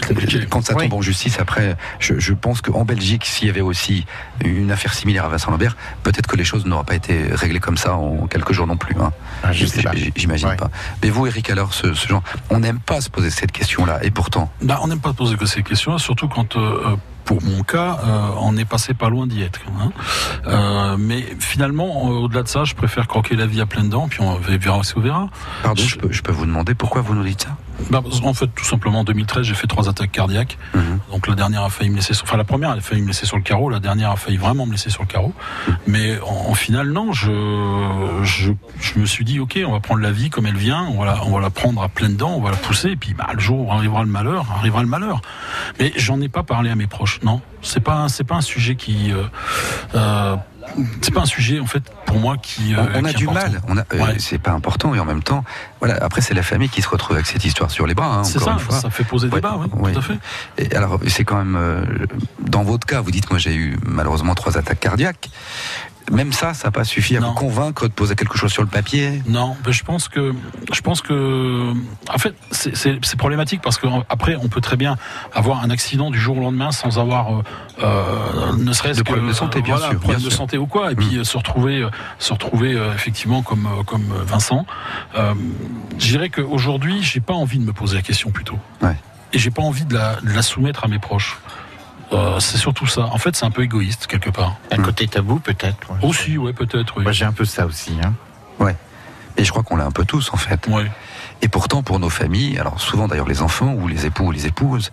[0.51, 4.05] quand ça tombe en justice, après, je, je pense qu'en Belgique, s'il y avait aussi
[4.45, 7.77] une affaire similaire à Vincent Lambert, peut-être que les choses n'auraient pas été réglées comme
[7.79, 8.97] ça en quelques jours non plus.
[9.01, 9.13] Hein.
[9.43, 9.93] Ah, pas.
[10.17, 10.71] J'imagine pas.
[11.03, 14.11] Mais vous, Eric, alors, ce, ce genre, on n'aime pas se poser cette question-là, et
[14.11, 14.51] pourtant.
[14.63, 17.99] Bah, on n'aime pas poser que ces questions-là, surtout quand, euh, euh, pour mon cas,
[18.05, 19.61] euh, on est passé pas loin d'y être.
[19.81, 19.91] hein.
[20.47, 24.21] Euh, mais finalement, au-delà de ça, je préfère croquer la vie à pleines dents, puis
[24.21, 25.29] on verra qu'on verra.
[25.63, 27.57] Pardon, je peux, je peux vous demander pourquoi vous nous dites ça?
[27.91, 30.59] Bah, parce qu'en fait, tout simplement, en 2013, j'ai fait trois attaques cardiaques.
[30.75, 30.99] Mhm.
[31.13, 32.25] Donc la dernière a failli me laisser, sur...
[32.25, 34.67] enfin la première a failli me laisser sur le carreau, la dernière a failli vraiment
[34.67, 35.33] me laisser sur le carreau.
[35.87, 37.13] Mais en, en finale, non.
[37.13, 40.85] Je, je, je me suis dit, ok, on va prendre la vie comme elle vient,
[40.85, 42.97] on va la, on va la prendre à pleines dents, on va la pousser, et
[42.97, 45.21] puis bah, le jour où arrivera le malheur, arrivera le malheur.
[45.79, 47.21] Mais j'en ai pas parlé à mes proches.
[47.23, 49.13] Non, c'est pas, c'est pas un sujet qui.
[49.13, 49.25] Euh,
[49.95, 50.37] euh,
[51.01, 52.75] c'est pas un sujet en fait pour moi qui.
[52.75, 53.51] euh, on, on a qui du important.
[53.51, 53.63] mal.
[53.69, 54.19] On a, euh, Ouais.
[54.19, 55.45] c'est pas important et en même temps,
[55.81, 55.97] voilà.
[56.03, 58.17] Après, c'est la famille qui se retrouve avec cette histoire sur les bras.
[58.19, 58.79] hein, C'est ça, une fois.
[58.79, 59.93] ça fait poser Ouais, débat, oui, ouais.
[59.93, 60.19] tout à fait.
[60.59, 61.85] Et alors, c'est quand même euh,
[62.41, 65.31] dans votre cas, vous dites, moi, j'ai eu malheureusement trois attaques cardiaques.
[66.13, 68.69] Même ça, ça n'a pas suffi à vous convaincre de poser quelque chose sur le
[68.69, 69.23] papier.
[69.27, 70.33] Non, mais je pense que,
[70.73, 71.73] je pense que,
[72.13, 74.97] en fait, c'est- problématique parce que après, on peut très bien
[75.35, 77.43] avoir un accident du jour au lendemain sans avoir, euh,
[77.83, 80.39] euh, ne serait-ce De que problème de santé, bien voilà, sûr, problème bien de sûr.
[80.39, 81.87] santé ou quoi, et puis euh, se retrouver,
[82.19, 84.65] se retrouver effectivement comme comme Vincent.
[85.17, 85.35] Euh,
[85.99, 88.97] je dirais qu'aujourd'hui, j'ai pas envie de me poser la question plutôt, Ouais.
[89.33, 91.39] et j'ai pas envie de la, de la soumettre à mes proches.
[92.13, 93.03] Euh, c'est surtout ça.
[93.07, 94.57] En fait, c'est un peu égoïste quelque part.
[94.71, 95.91] Un côté tabou peut-être.
[95.91, 95.99] ouais.
[96.09, 96.95] Aussi, ouais, peut-être.
[96.99, 97.03] Oui.
[97.03, 97.93] Moi j'ai un peu ça aussi.
[98.03, 98.13] Hein.
[98.61, 98.77] Ouais.
[99.37, 100.67] Et je crois qu'on l'a un peu tous, en fait.
[100.69, 100.91] Ouais.
[101.43, 104.47] Et pourtant, pour nos familles, alors souvent d'ailleurs les enfants ou les époux ou les
[104.47, 104.93] épouses,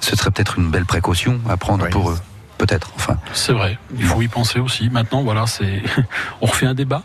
[0.00, 2.18] ce serait peut-être une belle précaution à prendre pour eux.
[2.62, 3.16] Peut-être, enfin.
[3.32, 3.76] C'est vrai.
[3.98, 4.88] Il faut y penser aussi.
[4.88, 5.82] Maintenant, voilà, c'est,
[6.40, 7.02] on refait un débat.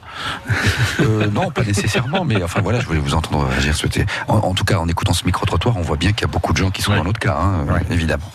[0.99, 3.73] Euh, non, pas nécessairement, mais enfin voilà, je voulais vous entendre réagir.
[4.27, 6.53] En, en tout cas, en écoutant ce micro-trottoir, on voit bien qu'il y a beaucoup
[6.53, 8.31] de gens qui sont dans notre cas, hein, évidemment.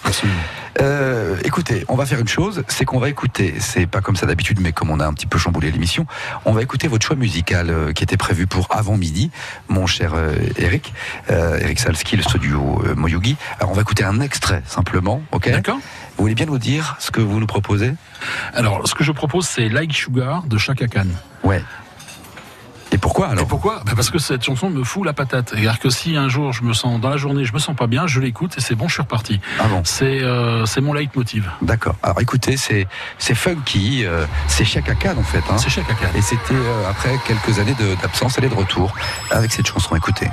[0.81, 4.27] Euh, écoutez, on va faire une chose, c'est qu'on va écouter, c'est pas comme ça
[4.27, 6.07] d'habitude, mais comme on a un petit peu chamboulé l'émission,
[6.45, 9.31] on va écouter votre choix musical euh, qui était prévu pour avant midi,
[9.69, 10.95] mon cher euh, Eric,
[11.31, 13.37] euh, Eric Salski, le studio euh, Moyugi.
[13.59, 15.51] Alors on va écouter un extrait simplement, ok?
[15.51, 15.79] D'accord.
[16.17, 17.95] Vous voulez bien nous dire ce que vous nous proposez?
[18.55, 21.07] Alors, ce que je propose, c'est Like Sugar de Chaka Khan.
[21.43, 21.63] Ouais.
[22.95, 23.45] Et pourquoi alors?
[23.45, 23.83] Et pourquoi?
[23.87, 25.49] Bah, Parce que cette chanson me fout la patate.
[25.49, 27.87] C'est-à-dire que si un jour je me sens dans la journée, je me sens pas
[27.87, 29.41] bien, je l'écoute et c'est bon, je suis reparti.
[29.59, 29.81] Ah bon?
[29.85, 31.51] C'est euh, c'est mon leitmotiv.
[31.63, 31.97] D'accord.
[32.03, 35.43] Alors écoutez, c'est c'est funky, euh, c'est Chaka Khan en fait.
[35.51, 35.57] Hein.
[35.57, 36.09] C'est Chaka Khan.
[36.15, 38.95] Et c'était euh, après quelques années d'absence, elle est de retour
[39.31, 39.97] avec cette chanson.
[39.97, 40.29] Écoutez.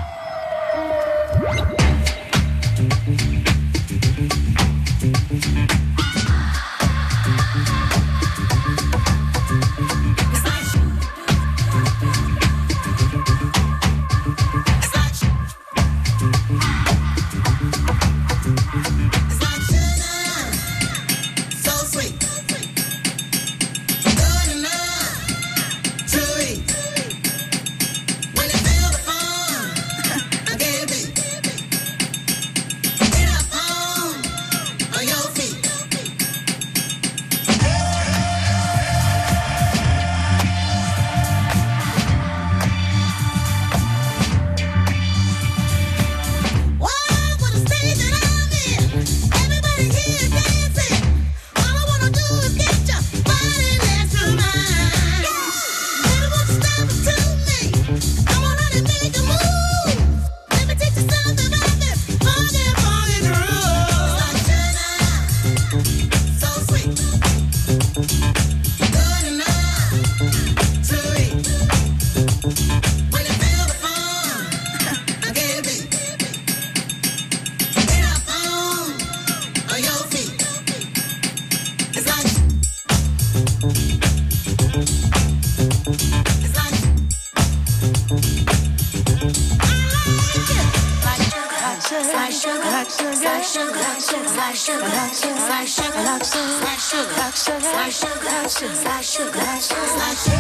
[97.80, 100.39] my sugar sugar sugar sugar sugar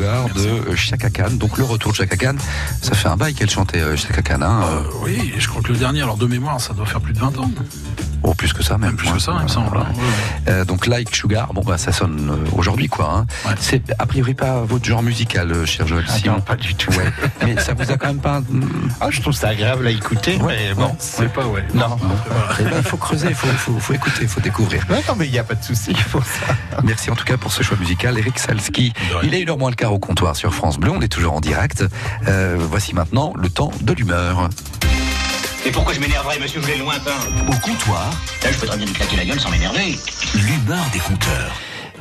[0.00, 1.30] de euh, Chaka Khan.
[1.32, 2.36] Donc le retour de Chaka Khan,
[2.82, 4.42] ça fait un bail qu'elle chantait euh, Chaka Khan.
[4.42, 4.82] Hein, euh.
[5.02, 7.38] Oui, je crois que le dernier, alors de mémoire, ça doit faire plus de 20
[7.38, 7.50] ans.
[8.40, 8.96] Plus que ça même.
[8.96, 9.68] Plus que ça, il me semble.
[9.68, 9.86] Voilà.
[10.48, 13.26] Euh, donc Like Sugar, bon bah ça sonne euh, aujourd'hui quoi.
[13.44, 13.54] Hein.
[13.58, 16.90] C'est a priori pas votre genre musical, euh, cher Joël Ah non, pas du tout.
[16.92, 17.12] Ouais.
[17.44, 18.40] Mais ça vous a quand même pas.
[18.98, 20.96] Ah, je trouve ça agréable à écouter, mais bon.
[20.98, 21.66] C'est pas, ouais.
[21.74, 21.98] Non.
[22.58, 24.86] Eh ben, il faut creuser, il faut, faut, faut écouter, il faut découvrir.
[24.88, 26.54] Ouais, non, mais il n'y a pas de souci pour ça.
[26.82, 28.94] Merci en tout cas pour ce choix musical, Eric Salski.
[29.22, 30.90] Il est une heure moins le quart au comptoir sur France Bleu.
[30.90, 31.84] On est toujours en direct.
[32.26, 34.48] Euh, voici maintenant le temps de l'humeur.
[35.66, 37.12] Et pourquoi je m'énerverais, monsieur, je l'ai lointain
[37.48, 38.10] Au comptoir,
[38.42, 39.98] Là, je peux très bien lui claquer la gueule sans m'énerver.
[40.34, 41.52] l'humeur des compteurs.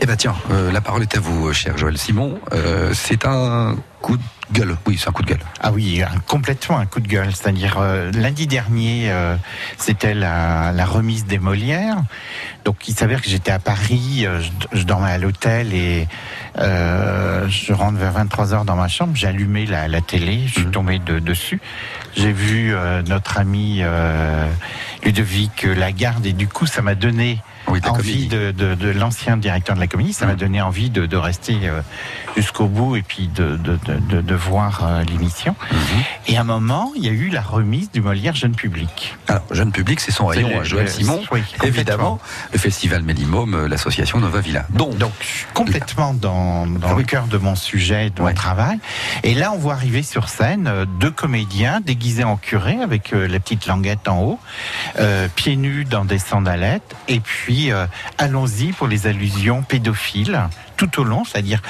[0.02, 2.40] Eh ben tiens, euh, la parole est à vous, cher Joël Simon.
[2.54, 4.78] Euh, c'est un coup de gueule.
[4.88, 5.42] Oui, c'est un coup de gueule.
[5.60, 7.36] Ah oui, un- complètement un coup de gueule.
[7.36, 9.36] C'est-à-dire, euh, lundi dernier, euh,
[9.78, 11.98] c'était la, la remise des Molières.
[12.64, 16.08] Donc, il s'avère que j'étais à Paris, euh, je, je dormais à l'hôtel et
[16.60, 19.12] euh, je rentre vers 23h dans ma chambre.
[19.16, 21.60] J'ai allumé la, la télé, je suis tombé de- dessus.
[22.16, 24.48] J'ai vu euh, notre ami euh,
[25.04, 27.40] Ludovic Lagarde et du coup, ça m'a donné
[27.70, 30.14] Oui, envie de, de- de l'ancien directeur de la comédie.
[30.14, 31.82] Ça m'a donné envie de, de rester euh,
[32.36, 33.58] jusqu'au bout et puis de,
[34.36, 35.56] voir euh, l'émission.
[36.28, 39.18] Et à un moment, il y a eu la remise du Molière jeune public.
[39.28, 41.22] Alors, jeune public, c'est son rayon, à Joël Simon.
[41.32, 41.42] oui.
[41.64, 42.20] Évidemment,
[42.54, 44.66] le festival Mélimôme, euh, l'association Nova Villa.
[44.70, 44.94] Donc,
[45.54, 47.00] complètement dans, dans oui.
[47.00, 48.32] le cœur de mon sujet, de Ouais.
[48.32, 48.80] mon travail.
[49.24, 53.28] Et là, on voit arriver sur scène euh, deux comédiens déguisés en curé avec euh,
[53.28, 54.40] la petite languette en haut,
[55.00, 56.96] euh, pieds nus dans des sandalettes.
[57.08, 57.86] Et puis, euh,
[58.18, 60.40] allons-y pour les allusions pédophiles
[60.78, 61.62] tout au long, c'est-à-dire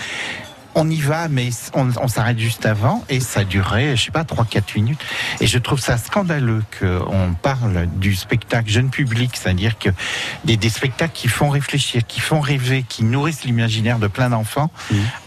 [0.79, 4.23] on y va, mais on, on s'arrête juste avant et ça durait, je sais pas,
[4.23, 4.99] 3-4 minutes.
[5.41, 9.89] Et je trouve ça scandaleux qu'on parle du spectacle jeune public, c'est-à-dire que
[10.45, 14.71] des, des spectacles qui font réfléchir, qui font rêver, qui nourrissent l'imaginaire de plein d'enfants,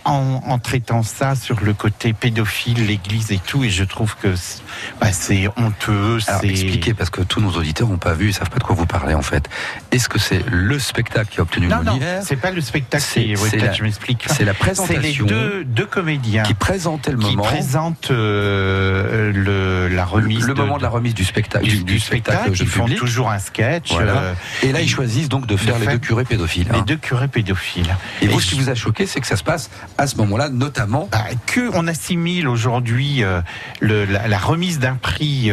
[0.05, 3.65] en, en traitant ça sur le côté pédophile, l'église et tout.
[3.65, 4.63] Et je trouve que c'est
[5.01, 6.19] bah, c'est honteux.
[6.27, 8.75] alors expliquez, parce que tous nos auditeurs n'ont pas vu, ils savent pas de quoi
[8.75, 9.49] vous parlez en fait.
[9.91, 13.05] Est-ce que c'est le spectacle qui a obtenu Non, le non, c'est pas le spectacle.
[13.07, 14.25] C'est- oui, la- je m'explique.
[14.29, 17.43] c'est la présentation deux, deux comédiens qui présentait le qui moment.
[17.43, 20.47] présentent euh, le, la remise.
[20.47, 22.55] le moment de la remise du spectacle, du, du spectacle.
[22.55, 22.99] jeune Ils font public.
[22.99, 23.93] toujours un sketch.
[23.93, 24.13] Voilà.
[24.13, 26.69] euh, Et là, ils choisissent donc de faire les deux curés pédophiles.
[26.73, 26.85] les hein.
[26.87, 27.95] deux curés pédophiles.
[28.21, 30.49] Et vous, ce qui vous a choqué, c'est que ça se passe à ce moment-là,
[30.49, 31.09] notamment.
[31.11, 33.41] Bah, que on assimile aujourd'hui euh,
[33.81, 35.51] la, la remise d'un prix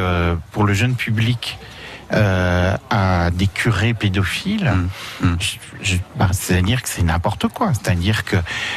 [0.52, 1.58] pour le jeune public
[2.14, 4.72] euh, à des curés pédophiles,
[5.22, 5.36] Mm.
[5.82, 7.72] je- bah, c'est-à-dire que c'est n'importe quoi.
[7.74, 8.36] C'est-à-dire que,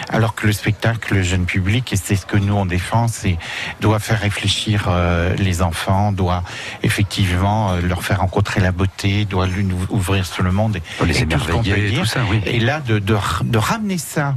[0.08, 3.38] alors que le spectacle, le jeune public, et c'est ce que nous on défend, c'est
[3.80, 6.42] doit faire réfléchir euh, les enfants, doit
[6.82, 11.22] effectivement euh, leur faire rencontrer la beauté, doit lui ouvrir sur le monde, et, les
[11.22, 12.00] et tout ce peut dire.
[12.00, 12.40] tout ça, oui.
[12.46, 14.36] Et là, de, de, de ramener ça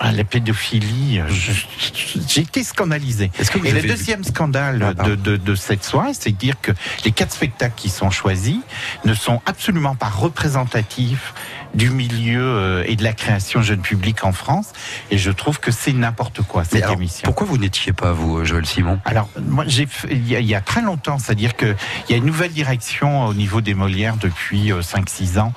[0.00, 1.52] à la pédophilie, je-
[2.28, 3.30] j'ai été scandalisé.
[3.38, 6.30] Est-ce que vous Et le vu- deuxième scandale Ah, de, de, de cette soirée, c'est
[6.30, 6.72] de dire que
[7.04, 8.58] les quatre spectacles qui sont choisis
[9.04, 11.34] ne sont absolument pas représentatifs
[11.74, 14.72] du milieu euh, et de la création jeune public en France.
[15.10, 17.22] Et je trouve que c'est n'importe quoi, cette alors, émission.
[17.24, 19.00] pourquoi vous n'étiez pas, vous, Joël Simon?
[19.04, 21.76] Alors, moi, j'ai il y, a, il y a très longtemps, c'est-à-dire qu'il
[22.10, 25.52] y a une nouvelle direction au niveau des Molières depuis 5-6 ans.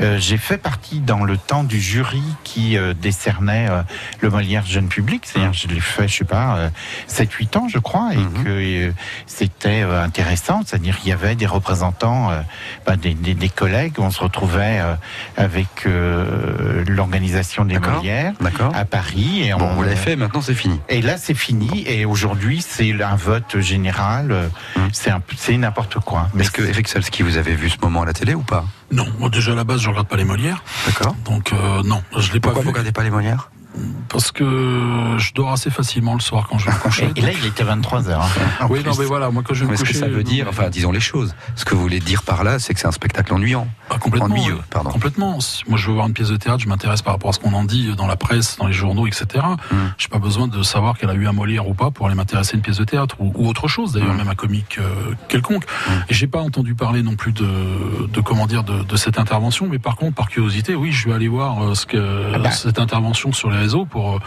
[0.00, 3.82] Euh, j'ai fait partie dans le temps du jury qui euh, décernait euh,
[4.20, 5.22] le Molière jeune public.
[5.26, 6.68] C'est-à-dire, je l'ai fait, je sais pas, euh,
[7.08, 8.44] 7-8 ans, je crois, et Mhm.
[8.44, 8.92] que euh,
[9.26, 10.62] c'était euh, intéressant.
[10.64, 12.40] C'est-à-dire qu'il y avait des représentants, euh,
[12.86, 13.94] bah, des, des- des collègues.
[13.98, 14.94] On se retrouvait euh,
[15.52, 17.78] avec euh, l'organisation des.
[17.78, 18.72] Molières D'accord.
[18.74, 19.48] à Paris.
[19.48, 20.80] Et Bon, on, vous l'avez fait, maintenant c'est fini.
[20.88, 21.84] et là, c'est fini.
[21.86, 24.30] Et aujourd'hui, c'est un vote général.
[24.32, 24.88] euh, Hum.
[25.36, 26.28] C'est n'importe quoi.
[26.34, 28.64] Mais Est-ce que Eric Salski, vous avez vu ce moment à la télé ou pas?
[28.90, 30.62] Non, moi déjà à la base, je regarde pas les Molières.
[30.86, 31.14] D'accord.
[31.24, 32.66] Donc euh, non, je l'ai pas Pourquoi vu.
[32.66, 33.50] vous regardez pas les Molières?
[34.08, 37.10] Parce que je dors assez facilement le soir quand je vais me coucher.
[37.16, 38.20] Et là, il était 23h.
[38.68, 40.00] Oui, non, mais voilà, moi quand je vais me Mais ce que coucher.
[40.00, 41.34] ça veut dire, mais- enfin, disons les choses.
[41.56, 43.66] Ce que vous voulez dire par là, c'est que c'est un spectacle ennuyant.
[43.90, 44.34] Ah, complètement.
[44.34, 44.90] Ennuyeux, pardon.
[44.90, 45.38] Complètement.
[45.68, 47.52] Moi, je veux voir une pièce de théâtre, je m'intéresse par rapport à ce qu'on
[47.54, 49.26] en dit dans la presse, dans les journaux, etc.
[49.70, 49.76] Hmm.
[49.98, 52.54] J'ai pas besoin de savoir qu'elle a eu un Molière ou pas pour aller m'intéresser
[52.54, 55.64] à une pièce de théâtre ou, ou autre chose, d'ailleurs, même un comique euh, quelconque.
[56.08, 57.46] Et j'ai pas entendu parler non plus de,
[58.12, 61.14] de comment dire, de, de cette intervention, mais par contre, par curiosité, oui, je vais
[61.14, 62.50] aller voir euh, ce que Ah bah.
[62.50, 64.18] cette intervention sur les réseaux pour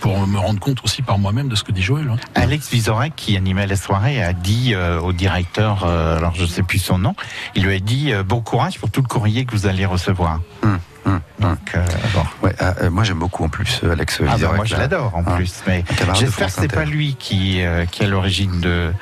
[0.00, 2.08] pour me rendre compte aussi par moi-même de ce que dit Joël.
[2.10, 2.16] hein.
[2.34, 6.46] Alex Vizorek, qui animait la soirée, a dit euh, au directeur, euh, alors je ne
[6.46, 7.14] sais plus son nom,
[7.54, 10.40] il lui a dit euh, bon courage pour tout le courrier que vous allez recevoir.
[10.62, 11.20] Hum, hum, hum.
[11.40, 11.84] Donc, euh,
[12.14, 12.22] bon.
[12.46, 15.14] Ouais, euh, euh, moi j'aime beaucoup en plus Alex Ah bah, Vizorek, moi je l'adore
[15.14, 15.36] en Hein.
[15.36, 15.84] plus, mais
[16.14, 18.92] j'espère que c'est pas lui qui, euh, qui est à l'origine de,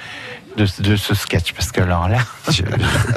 [0.57, 2.19] de, de ce sketch, parce que alors là,
[2.51, 2.63] Je,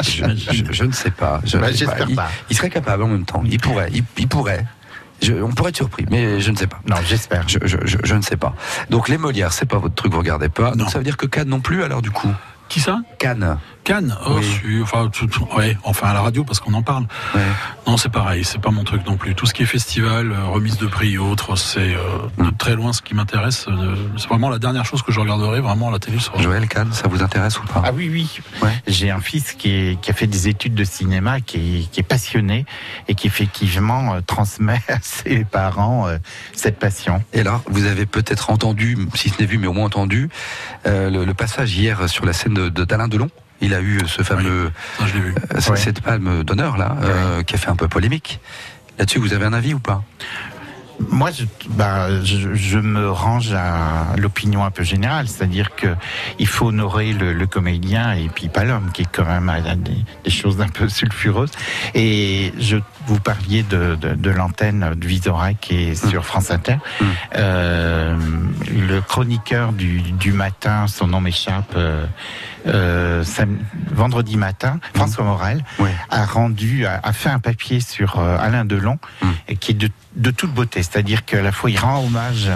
[0.04, 1.40] je- je- je ne sais pas.
[1.46, 1.68] Je- Bah,
[2.10, 2.30] il, pas.
[2.50, 3.44] il serait capable en même temps.
[3.46, 3.90] Il pourrait.
[3.94, 4.66] Il, il pourrait.
[5.22, 6.80] Je- on pourrait être surpris, mais je ne sais pas.
[6.88, 7.48] non, j'espère.
[7.50, 8.54] Je, je- je- je ne sais pas.
[8.90, 10.72] Donc les Molières, c'est pas votre truc, vous regardez pas.
[10.72, 10.76] Non.
[10.84, 12.30] Donc ça veut dire que Cannes non plus, alors du coup?
[12.70, 13.00] Qui ça?
[13.20, 13.58] Cannes.
[13.86, 14.44] Cannes oh, Oui.
[14.46, 17.06] si, enfin, tout- tout- ouais, enfin à la radio parce qu'on en parle.
[17.34, 17.42] Ouais.
[17.88, 19.34] Non, c'est pareil, c'est pas mon truc non plus.
[19.34, 22.76] Tout ce qui est festival, euh, remise de prix et autres, c'est euh, de très
[22.76, 23.66] loin ce qui m'intéresse.
[23.70, 26.20] Euh, C'est vraiment la dernière chose que je regarderai vraiment à la télé.
[26.20, 27.82] sur- Joël Cannes, ça vous intéresse ou pas?
[27.86, 28.40] Ah oui, oui.
[28.62, 28.74] Ouais.
[28.88, 32.02] J'ai un fils qui, est- qui a fait des études de cinéma, qui est, qui
[32.02, 32.66] est passionné
[33.08, 36.18] et qui effectivement euh, transmet à ses parents euh,
[36.54, 37.24] cette passion.
[37.32, 40.28] Et là, vous avez peut-être entendu, si ce n'est vu, mais au moins entendu,
[40.86, 43.30] euh, le, le passage hier sur la scène de de- d'Alain Delon.
[43.62, 45.34] Il a eu ce fameux, vu.
[45.36, 45.78] euh, cette- Ouais.
[45.78, 48.40] cette palme d'honneur là, euh, qui a fait un peu polémique.
[49.00, 50.04] Là-dessus, vous avez un avis ou pas?
[51.00, 55.88] Moi, je, bah, je, je me range à l'opinion un peu générale, c'est-à-dire que
[56.40, 59.62] il faut honorer le, le comédien et puis pas l'homme, qui est quand même à
[59.76, 61.52] des, des choses un peu sulfureuses.
[61.94, 66.78] Et je vous parliez de, de, de l'antenne de Vizorek qui est sur France Inter.
[67.36, 68.18] Euh,
[68.70, 71.74] le chroniqueur du, du matin, son nom m'échappe.
[71.76, 72.06] Euh,
[72.68, 73.60] euh, sam-
[73.92, 75.94] vendredi matin, François Morel Ouais.
[76.10, 79.28] a rendu, a, a fait un papier sur euh, Alain Delon, Mm.
[79.50, 80.84] et qui est de, de toute beauté.
[80.84, 82.50] C'est-à-dire qu'à la fois il rend hommage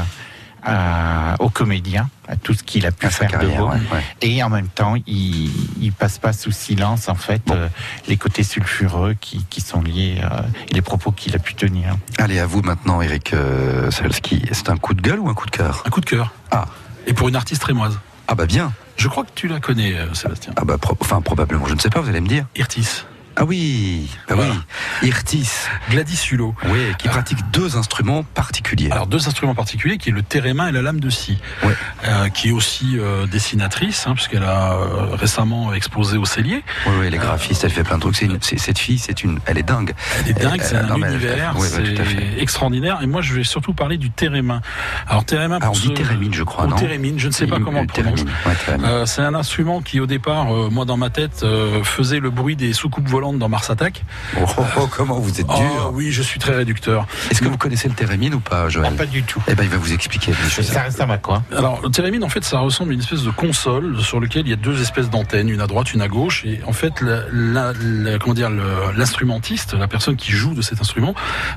[0.64, 3.70] à, au comédien, à tout ce qu'il a pu À sa faire de carrière, beau,
[3.70, 4.04] ouais, ouais.
[4.22, 5.50] et en même temps il,
[5.82, 7.68] il passe pas sous silence en fait euh,
[8.08, 11.96] les côtés sulfureux qui, qui sont liés euh, et les propos qu'il a pu tenir.
[12.20, 14.44] Allez, à vous maintenant, Eric euh, Salski.
[14.52, 15.82] C'est un coup de gueule ou un coup de cœur?
[15.86, 16.32] Un coup de cœur.
[16.52, 16.66] Ah.
[17.08, 17.98] Et pour une artiste rémoise.
[18.28, 18.72] Ah bah bien.
[19.02, 20.54] Je crois que tu la connais, euh, Sébastien.
[20.58, 22.46] Ah bah pro- enfin probablement, je ne sais pas, vous allez me dire.
[22.56, 23.04] Irtis.
[23.38, 24.54] Ah oui, bah Voilà.
[25.02, 25.08] oui.
[25.10, 25.50] Irtis,
[25.90, 26.54] Gladys Hulot.
[26.66, 28.92] oui, qui pratique deux instruments particuliers.
[28.92, 31.74] Alors deux instruments particuliers qui est le thérémin et la lame de scie, Ouais.
[32.08, 36.64] Euh, qui est aussi euh, dessinatrice hein, puisqu'elle a euh, récemment exposé au Cellier.
[36.86, 38.22] Oui, oui, elle est graphiste, elle fait plein de trucs.
[38.22, 39.94] Une- cette fille, c'est une, elle est dingue.
[40.20, 43.00] Elle est dingue, c'est un non, univers, ouais, c'est extraordinaire.
[43.02, 44.62] Et moi, je vais surtout parler du thérémin.
[45.08, 47.80] Alors thérémin, Ah, on dit thérémine, je crois, non thérémine, je ne sais pas comment
[47.80, 48.22] on le prononce.
[48.24, 51.46] ouais, c'est un instrument qui, au départ, moi dans ma tête,
[51.84, 54.04] faisait le bruit des soucoupes volantes dans Mars Attack.
[54.40, 55.92] Oh, oh, oh, comment vous êtes Oh, dur.
[55.94, 57.06] oui, je suis très réducteur.
[57.30, 58.94] Est-ce que vous connaissez le thérémine ou pas, Joël?
[58.96, 59.42] Pas du tout.
[59.48, 60.34] Eh ben, il va vous expliquer.
[60.34, 63.30] Ça ressemble à quoi Alors, le thérémine, en fait, ça ressemble à une espèce de
[63.32, 66.44] console sur lequel il y a deux espèces d'antennes, une à droite, une à gauche.
[66.46, 70.62] Et en fait, la, la- la- comment dire, le- l'instrumentiste, la personne qui joue de
[70.62, 71.14] cet instrument,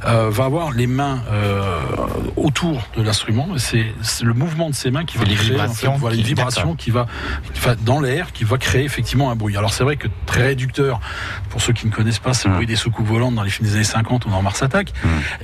[0.07, 1.63] euh, va avoir les mains euh,
[2.37, 3.49] autour de l'instrument.
[3.55, 5.97] Et C'est c'est le mouvement de ses mains qui va les créer en fait, vibrations
[5.97, 7.07] voilà, qui- une vibration qui va,
[7.55, 9.57] qui va dans l'air, qui va créer effectivement un bruit.
[9.57, 11.01] Alors, c'est vrai que très réducteur,
[11.55, 12.57] pour ceux qui ne connaissent pas, c'est le Mm.
[12.57, 14.93] bruit des soucoupes volantes dans les films des années 50 ou dans Mars Attack.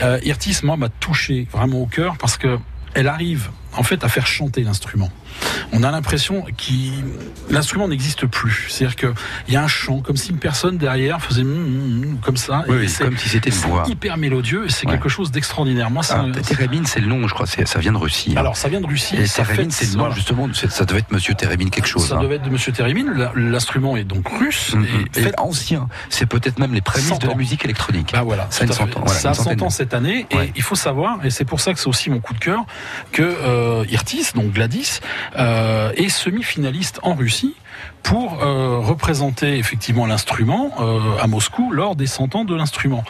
[0.03, 2.59] Euh, Irtis, moi, m'a touché vraiment au cœur parce que
[2.95, 5.09] elle arrive en fait à faire chanter l'instrument.
[5.73, 8.67] On a l'impression que l'instrument n'existe plus.
[8.69, 12.19] C'est-à-dire qu'il y a un chant, comme si une personne derrière faisait mm, mm, mm,
[12.23, 12.65] comme ça.
[12.69, 13.85] Oui, oui, c'est- comme si c'était une voix.
[13.89, 14.93] hyper mélodieux et c'est Ouais.
[14.95, 15.91] quelque chose d'extraordinaire.
[15.91, 17.47] Moi, ça, Ah, thérémine, c'est le nom, je crois.
[17.47, 18.33] Ça vient de Russie.
[18.37, 18.41] hein.
[18.41, 19.17] alors ça vient de Russie.
[19.17, 20.15] Et fait- c'est le nom, voilà.
[20.15, 20.49] justement.
[20.53, 22.09] Ça devait être Monsieur Thérémine quelque chose.
[22.09, 22.23] Ça hein.
[22.23, 23.13] devait être de Monsieur Thérémine.
[23.17, 24.75] La- L'instrument est donc russe.
[24.75, 24.85] Mhm.
[25.15, 25.89] Et Et fait- ancien.
[26.09, 28.11] C'est peut-être même les prémices 100 de la musique électronique.
[28.13, 28.93] Bah voilà, Ça a tout une à fait.
[28.93, 30.53] cent ans, voilà, ça a une 100 centaine ans de- cette année, et Ouais.
[30.57, 32.65] il faut savoir, et c'est pour ça que c'est aussi mon coup de cœur,
[33.13, 35.01] que euh, Irtis, donc Gladys,
[35.39, 37.55] euh, est semi-finaliste en Russie
[38.03, 43.05] pour euh, représenter effectivement l'instrument euh, à Moscou lors des 100 ans de l'instrument.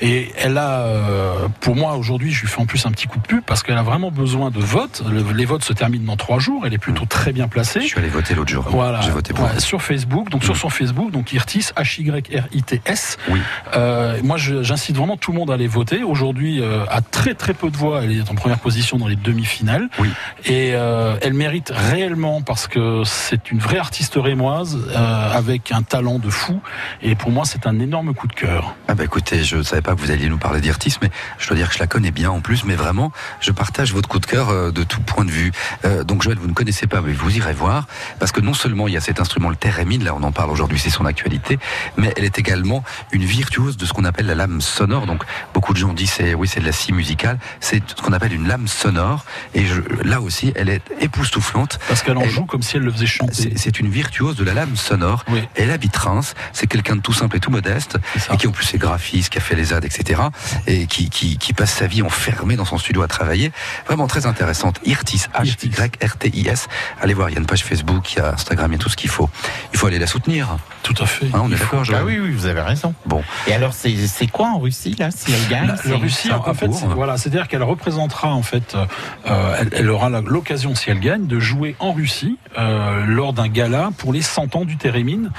[0.00, 3.18] Et elle a, euh, pour moi aujourd'hui, je lui fais en plus un petit coup
[3.18, 5.02] de pub parce qu'elle a vraiment besoin de votes.
[5.08, 6.64] Le- les votes se terminent dans trois jours.
[6.66, 7.80] Elle est plutôt très bien placée.
[7.82, 8.64] Je suis allé voter l'autre jour.
[8.68, 9.44] Voilà, J'ai voté pour.
[9.44, 13.18] Ouais, sur Facebook, donc sur son Facebook, donc Irtis, H-Y-R-I-T-S.
[13.28, 13.40] Oui.
[13.76, 16.02] Euh, moi, je- j'incite vraiment tout le monde à aller voter.
[16.02, 19.88] Aujourd'hui, à très très peu de voix, elle est en première position dans les demi-finales.
[19.98, 20.08] Oui.
[20.46, 25.82] Et elle mérite réellement parce que c'est une vraie artiste artiste rémoise euh, avec un
[25.82, 26.60] talent de fou.
[27.02, 28.76] Et pour moi, c'est un énorme coup de cœur.
[28.86, 31.48] Ah bah écoutez, je ne savais pas que vous alliez nous parler d'Irtis, mais je
[31.48, 33.10] dois dire que je la connais bien en plus, mais vraiment,
[33.40, 35.50] je partage votre coup de cœur euh, de tout point de vue.
[35.84, 37.86] Euh, donc Joël, vous ne connaissez pas, mais vous irez voir,
[38.20, 40.50] parce que non seulement il y a cet instrument, le thérémine, là on en parle
[40.50, 41.58] aujourd'hui, c'est son actualité,
[41.96, 45.06] mais elle est également une virtuose de ce qu'on appelle la lame sonore.
[45.06, 45.24] Donc
[45.54, 48.32] beaucoup de gens disent, c'est, oui, c'est de la scie musicale, c'est ce qu'on appelle
[48.32, 49.24] une lame sonore,
[49.54, 51.80] et je, là aussi, elle est époustouflante.
[51.88, 53.32] Parce qu'elle en Elle- joue comme si elle le faisait chanter.
[53.34, 55.24] c'est c'est une virtuose de la lame sonore.
[55.30, 55.42] Oui.
[55.54, 56.34] Elle habite Reims.
[56.52, 57.96] C'est quelqu'un de tout simple et tout modeste,
[58.32, 60.20] et qui en plus est graphiste, qui a fait les ZAD, etc.
[60.66, 63.50] Et qui, qui, qui passe sa vie enfermé dans son studio à travailler.
[63.86, 64.78] Vraiment très intéressante.
[64.84, 66.68] Irtis, H-Y-R-T-I-S.
[67.00, 68.82] Allez voir, il y a une page Facebook, il y a Instagram, il y a
[68.82, 69.28] tout ce qu'il faut.
[69.72, 70.56] Il faut aller la soutenir.
[70.82, 71.26] Tout à fait.
[71.32, 72.94] Hein, on est d'accord, Ah oui, oui, vous avez raison.
[73.06, 73.22] Bon.
[73.46, 76.36] Et alors, c'est quoi en Russie, là, si elle gagne La, c'est- la Russie, un
[76.36, 78.76] en fait, voilà, c'est-à-dire qu'elle représentera en fait,
[79.26, 83.48] euh, elle, elle aura l'occasion, si elle gagne, de jouer en Russie euh, lors d'un
[83.48, 85.30] gala pour les 100 ans du Térémine.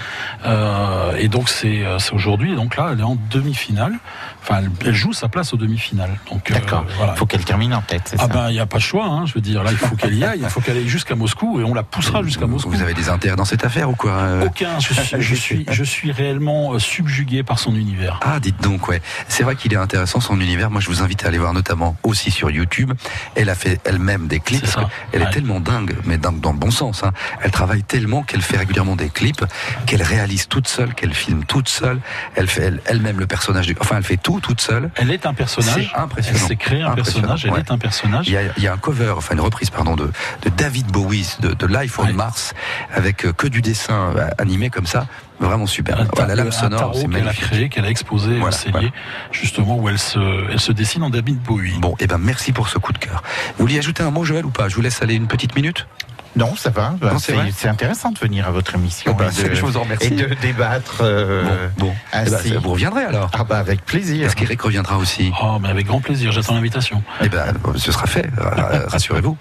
[0.45, 2.53] Euh, et donc euh, c'est aujourd'hui.
[2.53, 3.93] Et Donc là, elle est en demi-finale.
[4.41, 6.17] Enfin, elle, joue sa place aux demi-finales.
[6.31, 6.55] Donc euh,
[6.97, 7.13] voilà.
[7.15, 8.83] Il faut qu'elle termine en tête, c'est Ah ça ben, il n'y a pas de
[8.83, 9.05] choix.
[9.05, 10.39] Hein, je veux dire, là, il faut qu'elle y aille.
[10.41, 12.71] Il faut qu'elle aille jusqu'à Moscou et on la poussera jusqu'à Moscou.
[12.71, 14.79] Vous avez des intérêts dans cette affaire ou quoi euh Aucun.
[14.79, 18.19] Je suis, je suis, je suis réellement euh, subjugué par son univers.
[18.23, 19.01] Ah, dites donc, ouais.
[19.27, 20.71] C'est vrai qu'il est intéressant son univers.
[20.71, 22.93] Moi, je vous invite à aller voir notamment aussi sur YouTube.
[23.35, 24.61] Elle a fait elle-même des clips.
[24.61, 27.03] Parce Elle est tellement dingue, mais dans, dans le bon sens.
[27.03, 27.11] Hein.
[27.43, 29.45] Elle travaille tellement qu'elle fait régulièrement des clips,
[29.85, 31.99] qu'elle réalise toute seule, qu'elle filme toute seule.
[32.35, 33.75] Elle fait elle- elle-même le personnage du.
[33.79, 34.89] Enfin, elle fait tout toute seule.
[34.95, 35.91] Elle est un personnage.
[35.93, 36.39] C'est impressionnant.
[36.41, 37.45] Elle s'est créée un personnage.
[37.45, 37.59] Elle ouais.
[37.59, 38.27] est un personnage.
[38.27, 40.09] Il y, a, il y a un cover, enfin une reprise, pardon, de,
[40.43, 42.13] de David Bowie, de, de Life on Ouais.
[42.13, 42.53] Mars,
[42.93, 45.07] avec euh, que du dessin euh, animé comme ça.
[45.39, 45.99] Vraiment super.
[45.99, 47.43] un, Voilà, la lame un sonore, c'est qu'elle a magnifique.
[47.49, 48.89] créé, qu'elle a exposé, Voilà, voilà.
[49.31, 50.19] justement où elle se,
[50.51, 51.73] elle se dessine en David Bowie.
[51.79, 53.23] Bon, et ben merci pour ce coup de cœur.
[53.57, 54.69] Vous vouliez ajouter un mot, Joël, ou pas?
[54.69, 55.87] Je vous laisse aller une petite minute.
[56.35, 56.93] Non, ça va.
[56.99, 59.53] Bah, Non, c'est c'est vrai c'est intéressant de venir à votre émission Bah, et, de,
[59.55, 60.07] je vous en remercie.
[60.07, 60.99] et de débattre.
[61.01, 61.93] euh, bon, bon.
[62.13, 63.29] Eh ben, vous reviendrez alors.
[63.33, 64.27] Ah bah avec plaisir.
[64.27, 67.03] Est-ce qu'Eric reviendra aussi Oh, mais avec grand plaisir, j'attends l'invitation.
[67.21, 69.35] Eh ben, ce sera fait, ra- rassurez-vous.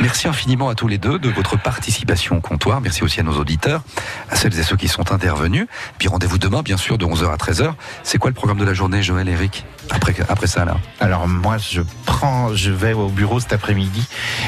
[0.00, 2.80] Merci infiniment à tous les deux de votre participation au comptoir.
[2.80, 3.82] Merci aussi à nos auditeurs,
[4.30, 5.66] à celles et ceux qui sont intervenus.
[5.98, 7.72] Puis rendez-vous demain, bien sûr, de 11h à 13h.
[8.02, 11.28] C'est quoi le programme de la journée, Joël et Eric après, après ça, là Alors
[11.28, 14.06] moi, je prends, je vais au bureau cet après-midi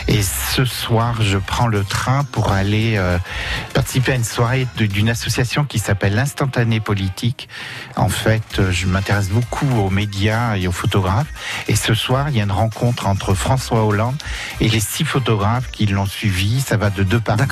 [0.08, 3.18] et ce soir, je prends le train pour aller euh,
[3.74, 7.48] participer à une soirée d'une association qui s'appelle l'Instantané Politique.
[7.96, 11.32] En fait, euh, je m'intéresse beaucoup aux médias et aux photographes.
[11.68, 14.16] Et ce soir, il y a une rencontre entre François Hollande
[14.60, 16.60] et les six photographes qui l'ont suivi.
[16.60, 17.42] Ça va de Depardieu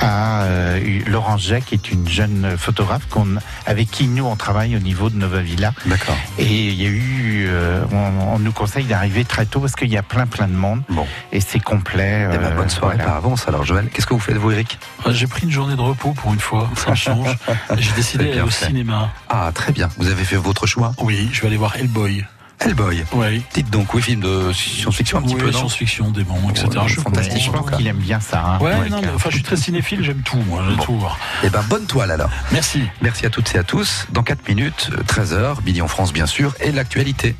[0.00, 3.36] à euh, Laurent Jacques, qui est une jeune photographe qu'on,
[3.66, 5.72] avec qui nous on travaille au niveau de Nova Villa.
[5.86, 6.16] D'accord.
[6.38, 7.01] Et il y a eu,
[7.46, 10.52] euh, on, on nous conseille d'arriver très tôt parce qu'il y a plein plein de
[10.54, 10.82] monde.
[10.88, 11.06] Bon.
[11.32, 12.28] Et c'est complet.
[12.32, 13.04] Eh ben, euh, bonne soirée voilà.
[13.10, 13.88] par avance, alors, Joël.
[13.92, 14.78] Qu'est-ce que vous faites, vous, Eric?
[15.06, 17.36] Euh, J'ai pris une journée de repos pour une fois, ça change.
[17.78, 18.66] J'ai décidé d'aller au fait.
[18.66, 19.10] cinéma.
[19.28, 19.88] Ah, très bien.
[19.98, 20.92] Vous avez fait votre choix?
[20.98, 22.24] Oui, je vais aller voir Hellboy.
[22.64, 23.04] Hellboy.
[23.12, 23.42] Oui.
[23.54, 26.12] Dites donc, oui, film de science-fiction un petit Oui, peu, non science-fiction,
[26.50, 26.68] etc.
[26.68, 27.42] Ouais, je fantastique.
[27.42, 27.76] Je cas.
[27.76, 28.42] qu'il aime bien ça.
[28.44, 28.58] hein.
[28.60, 31.18] Ouais, non, mais, enfin, je suis très cinéphile, j'aime tout, moi, tout voir.
[31.42, 32.30] Eh ben, bonne toile alors.
[32.52, 32.82] Merci.
[33.00, 34.06] Merci à toutes et à tous.
[34.12, 37.34] Dans 4 minutes, 13h, Midi en France bien sûr, et l'actualité.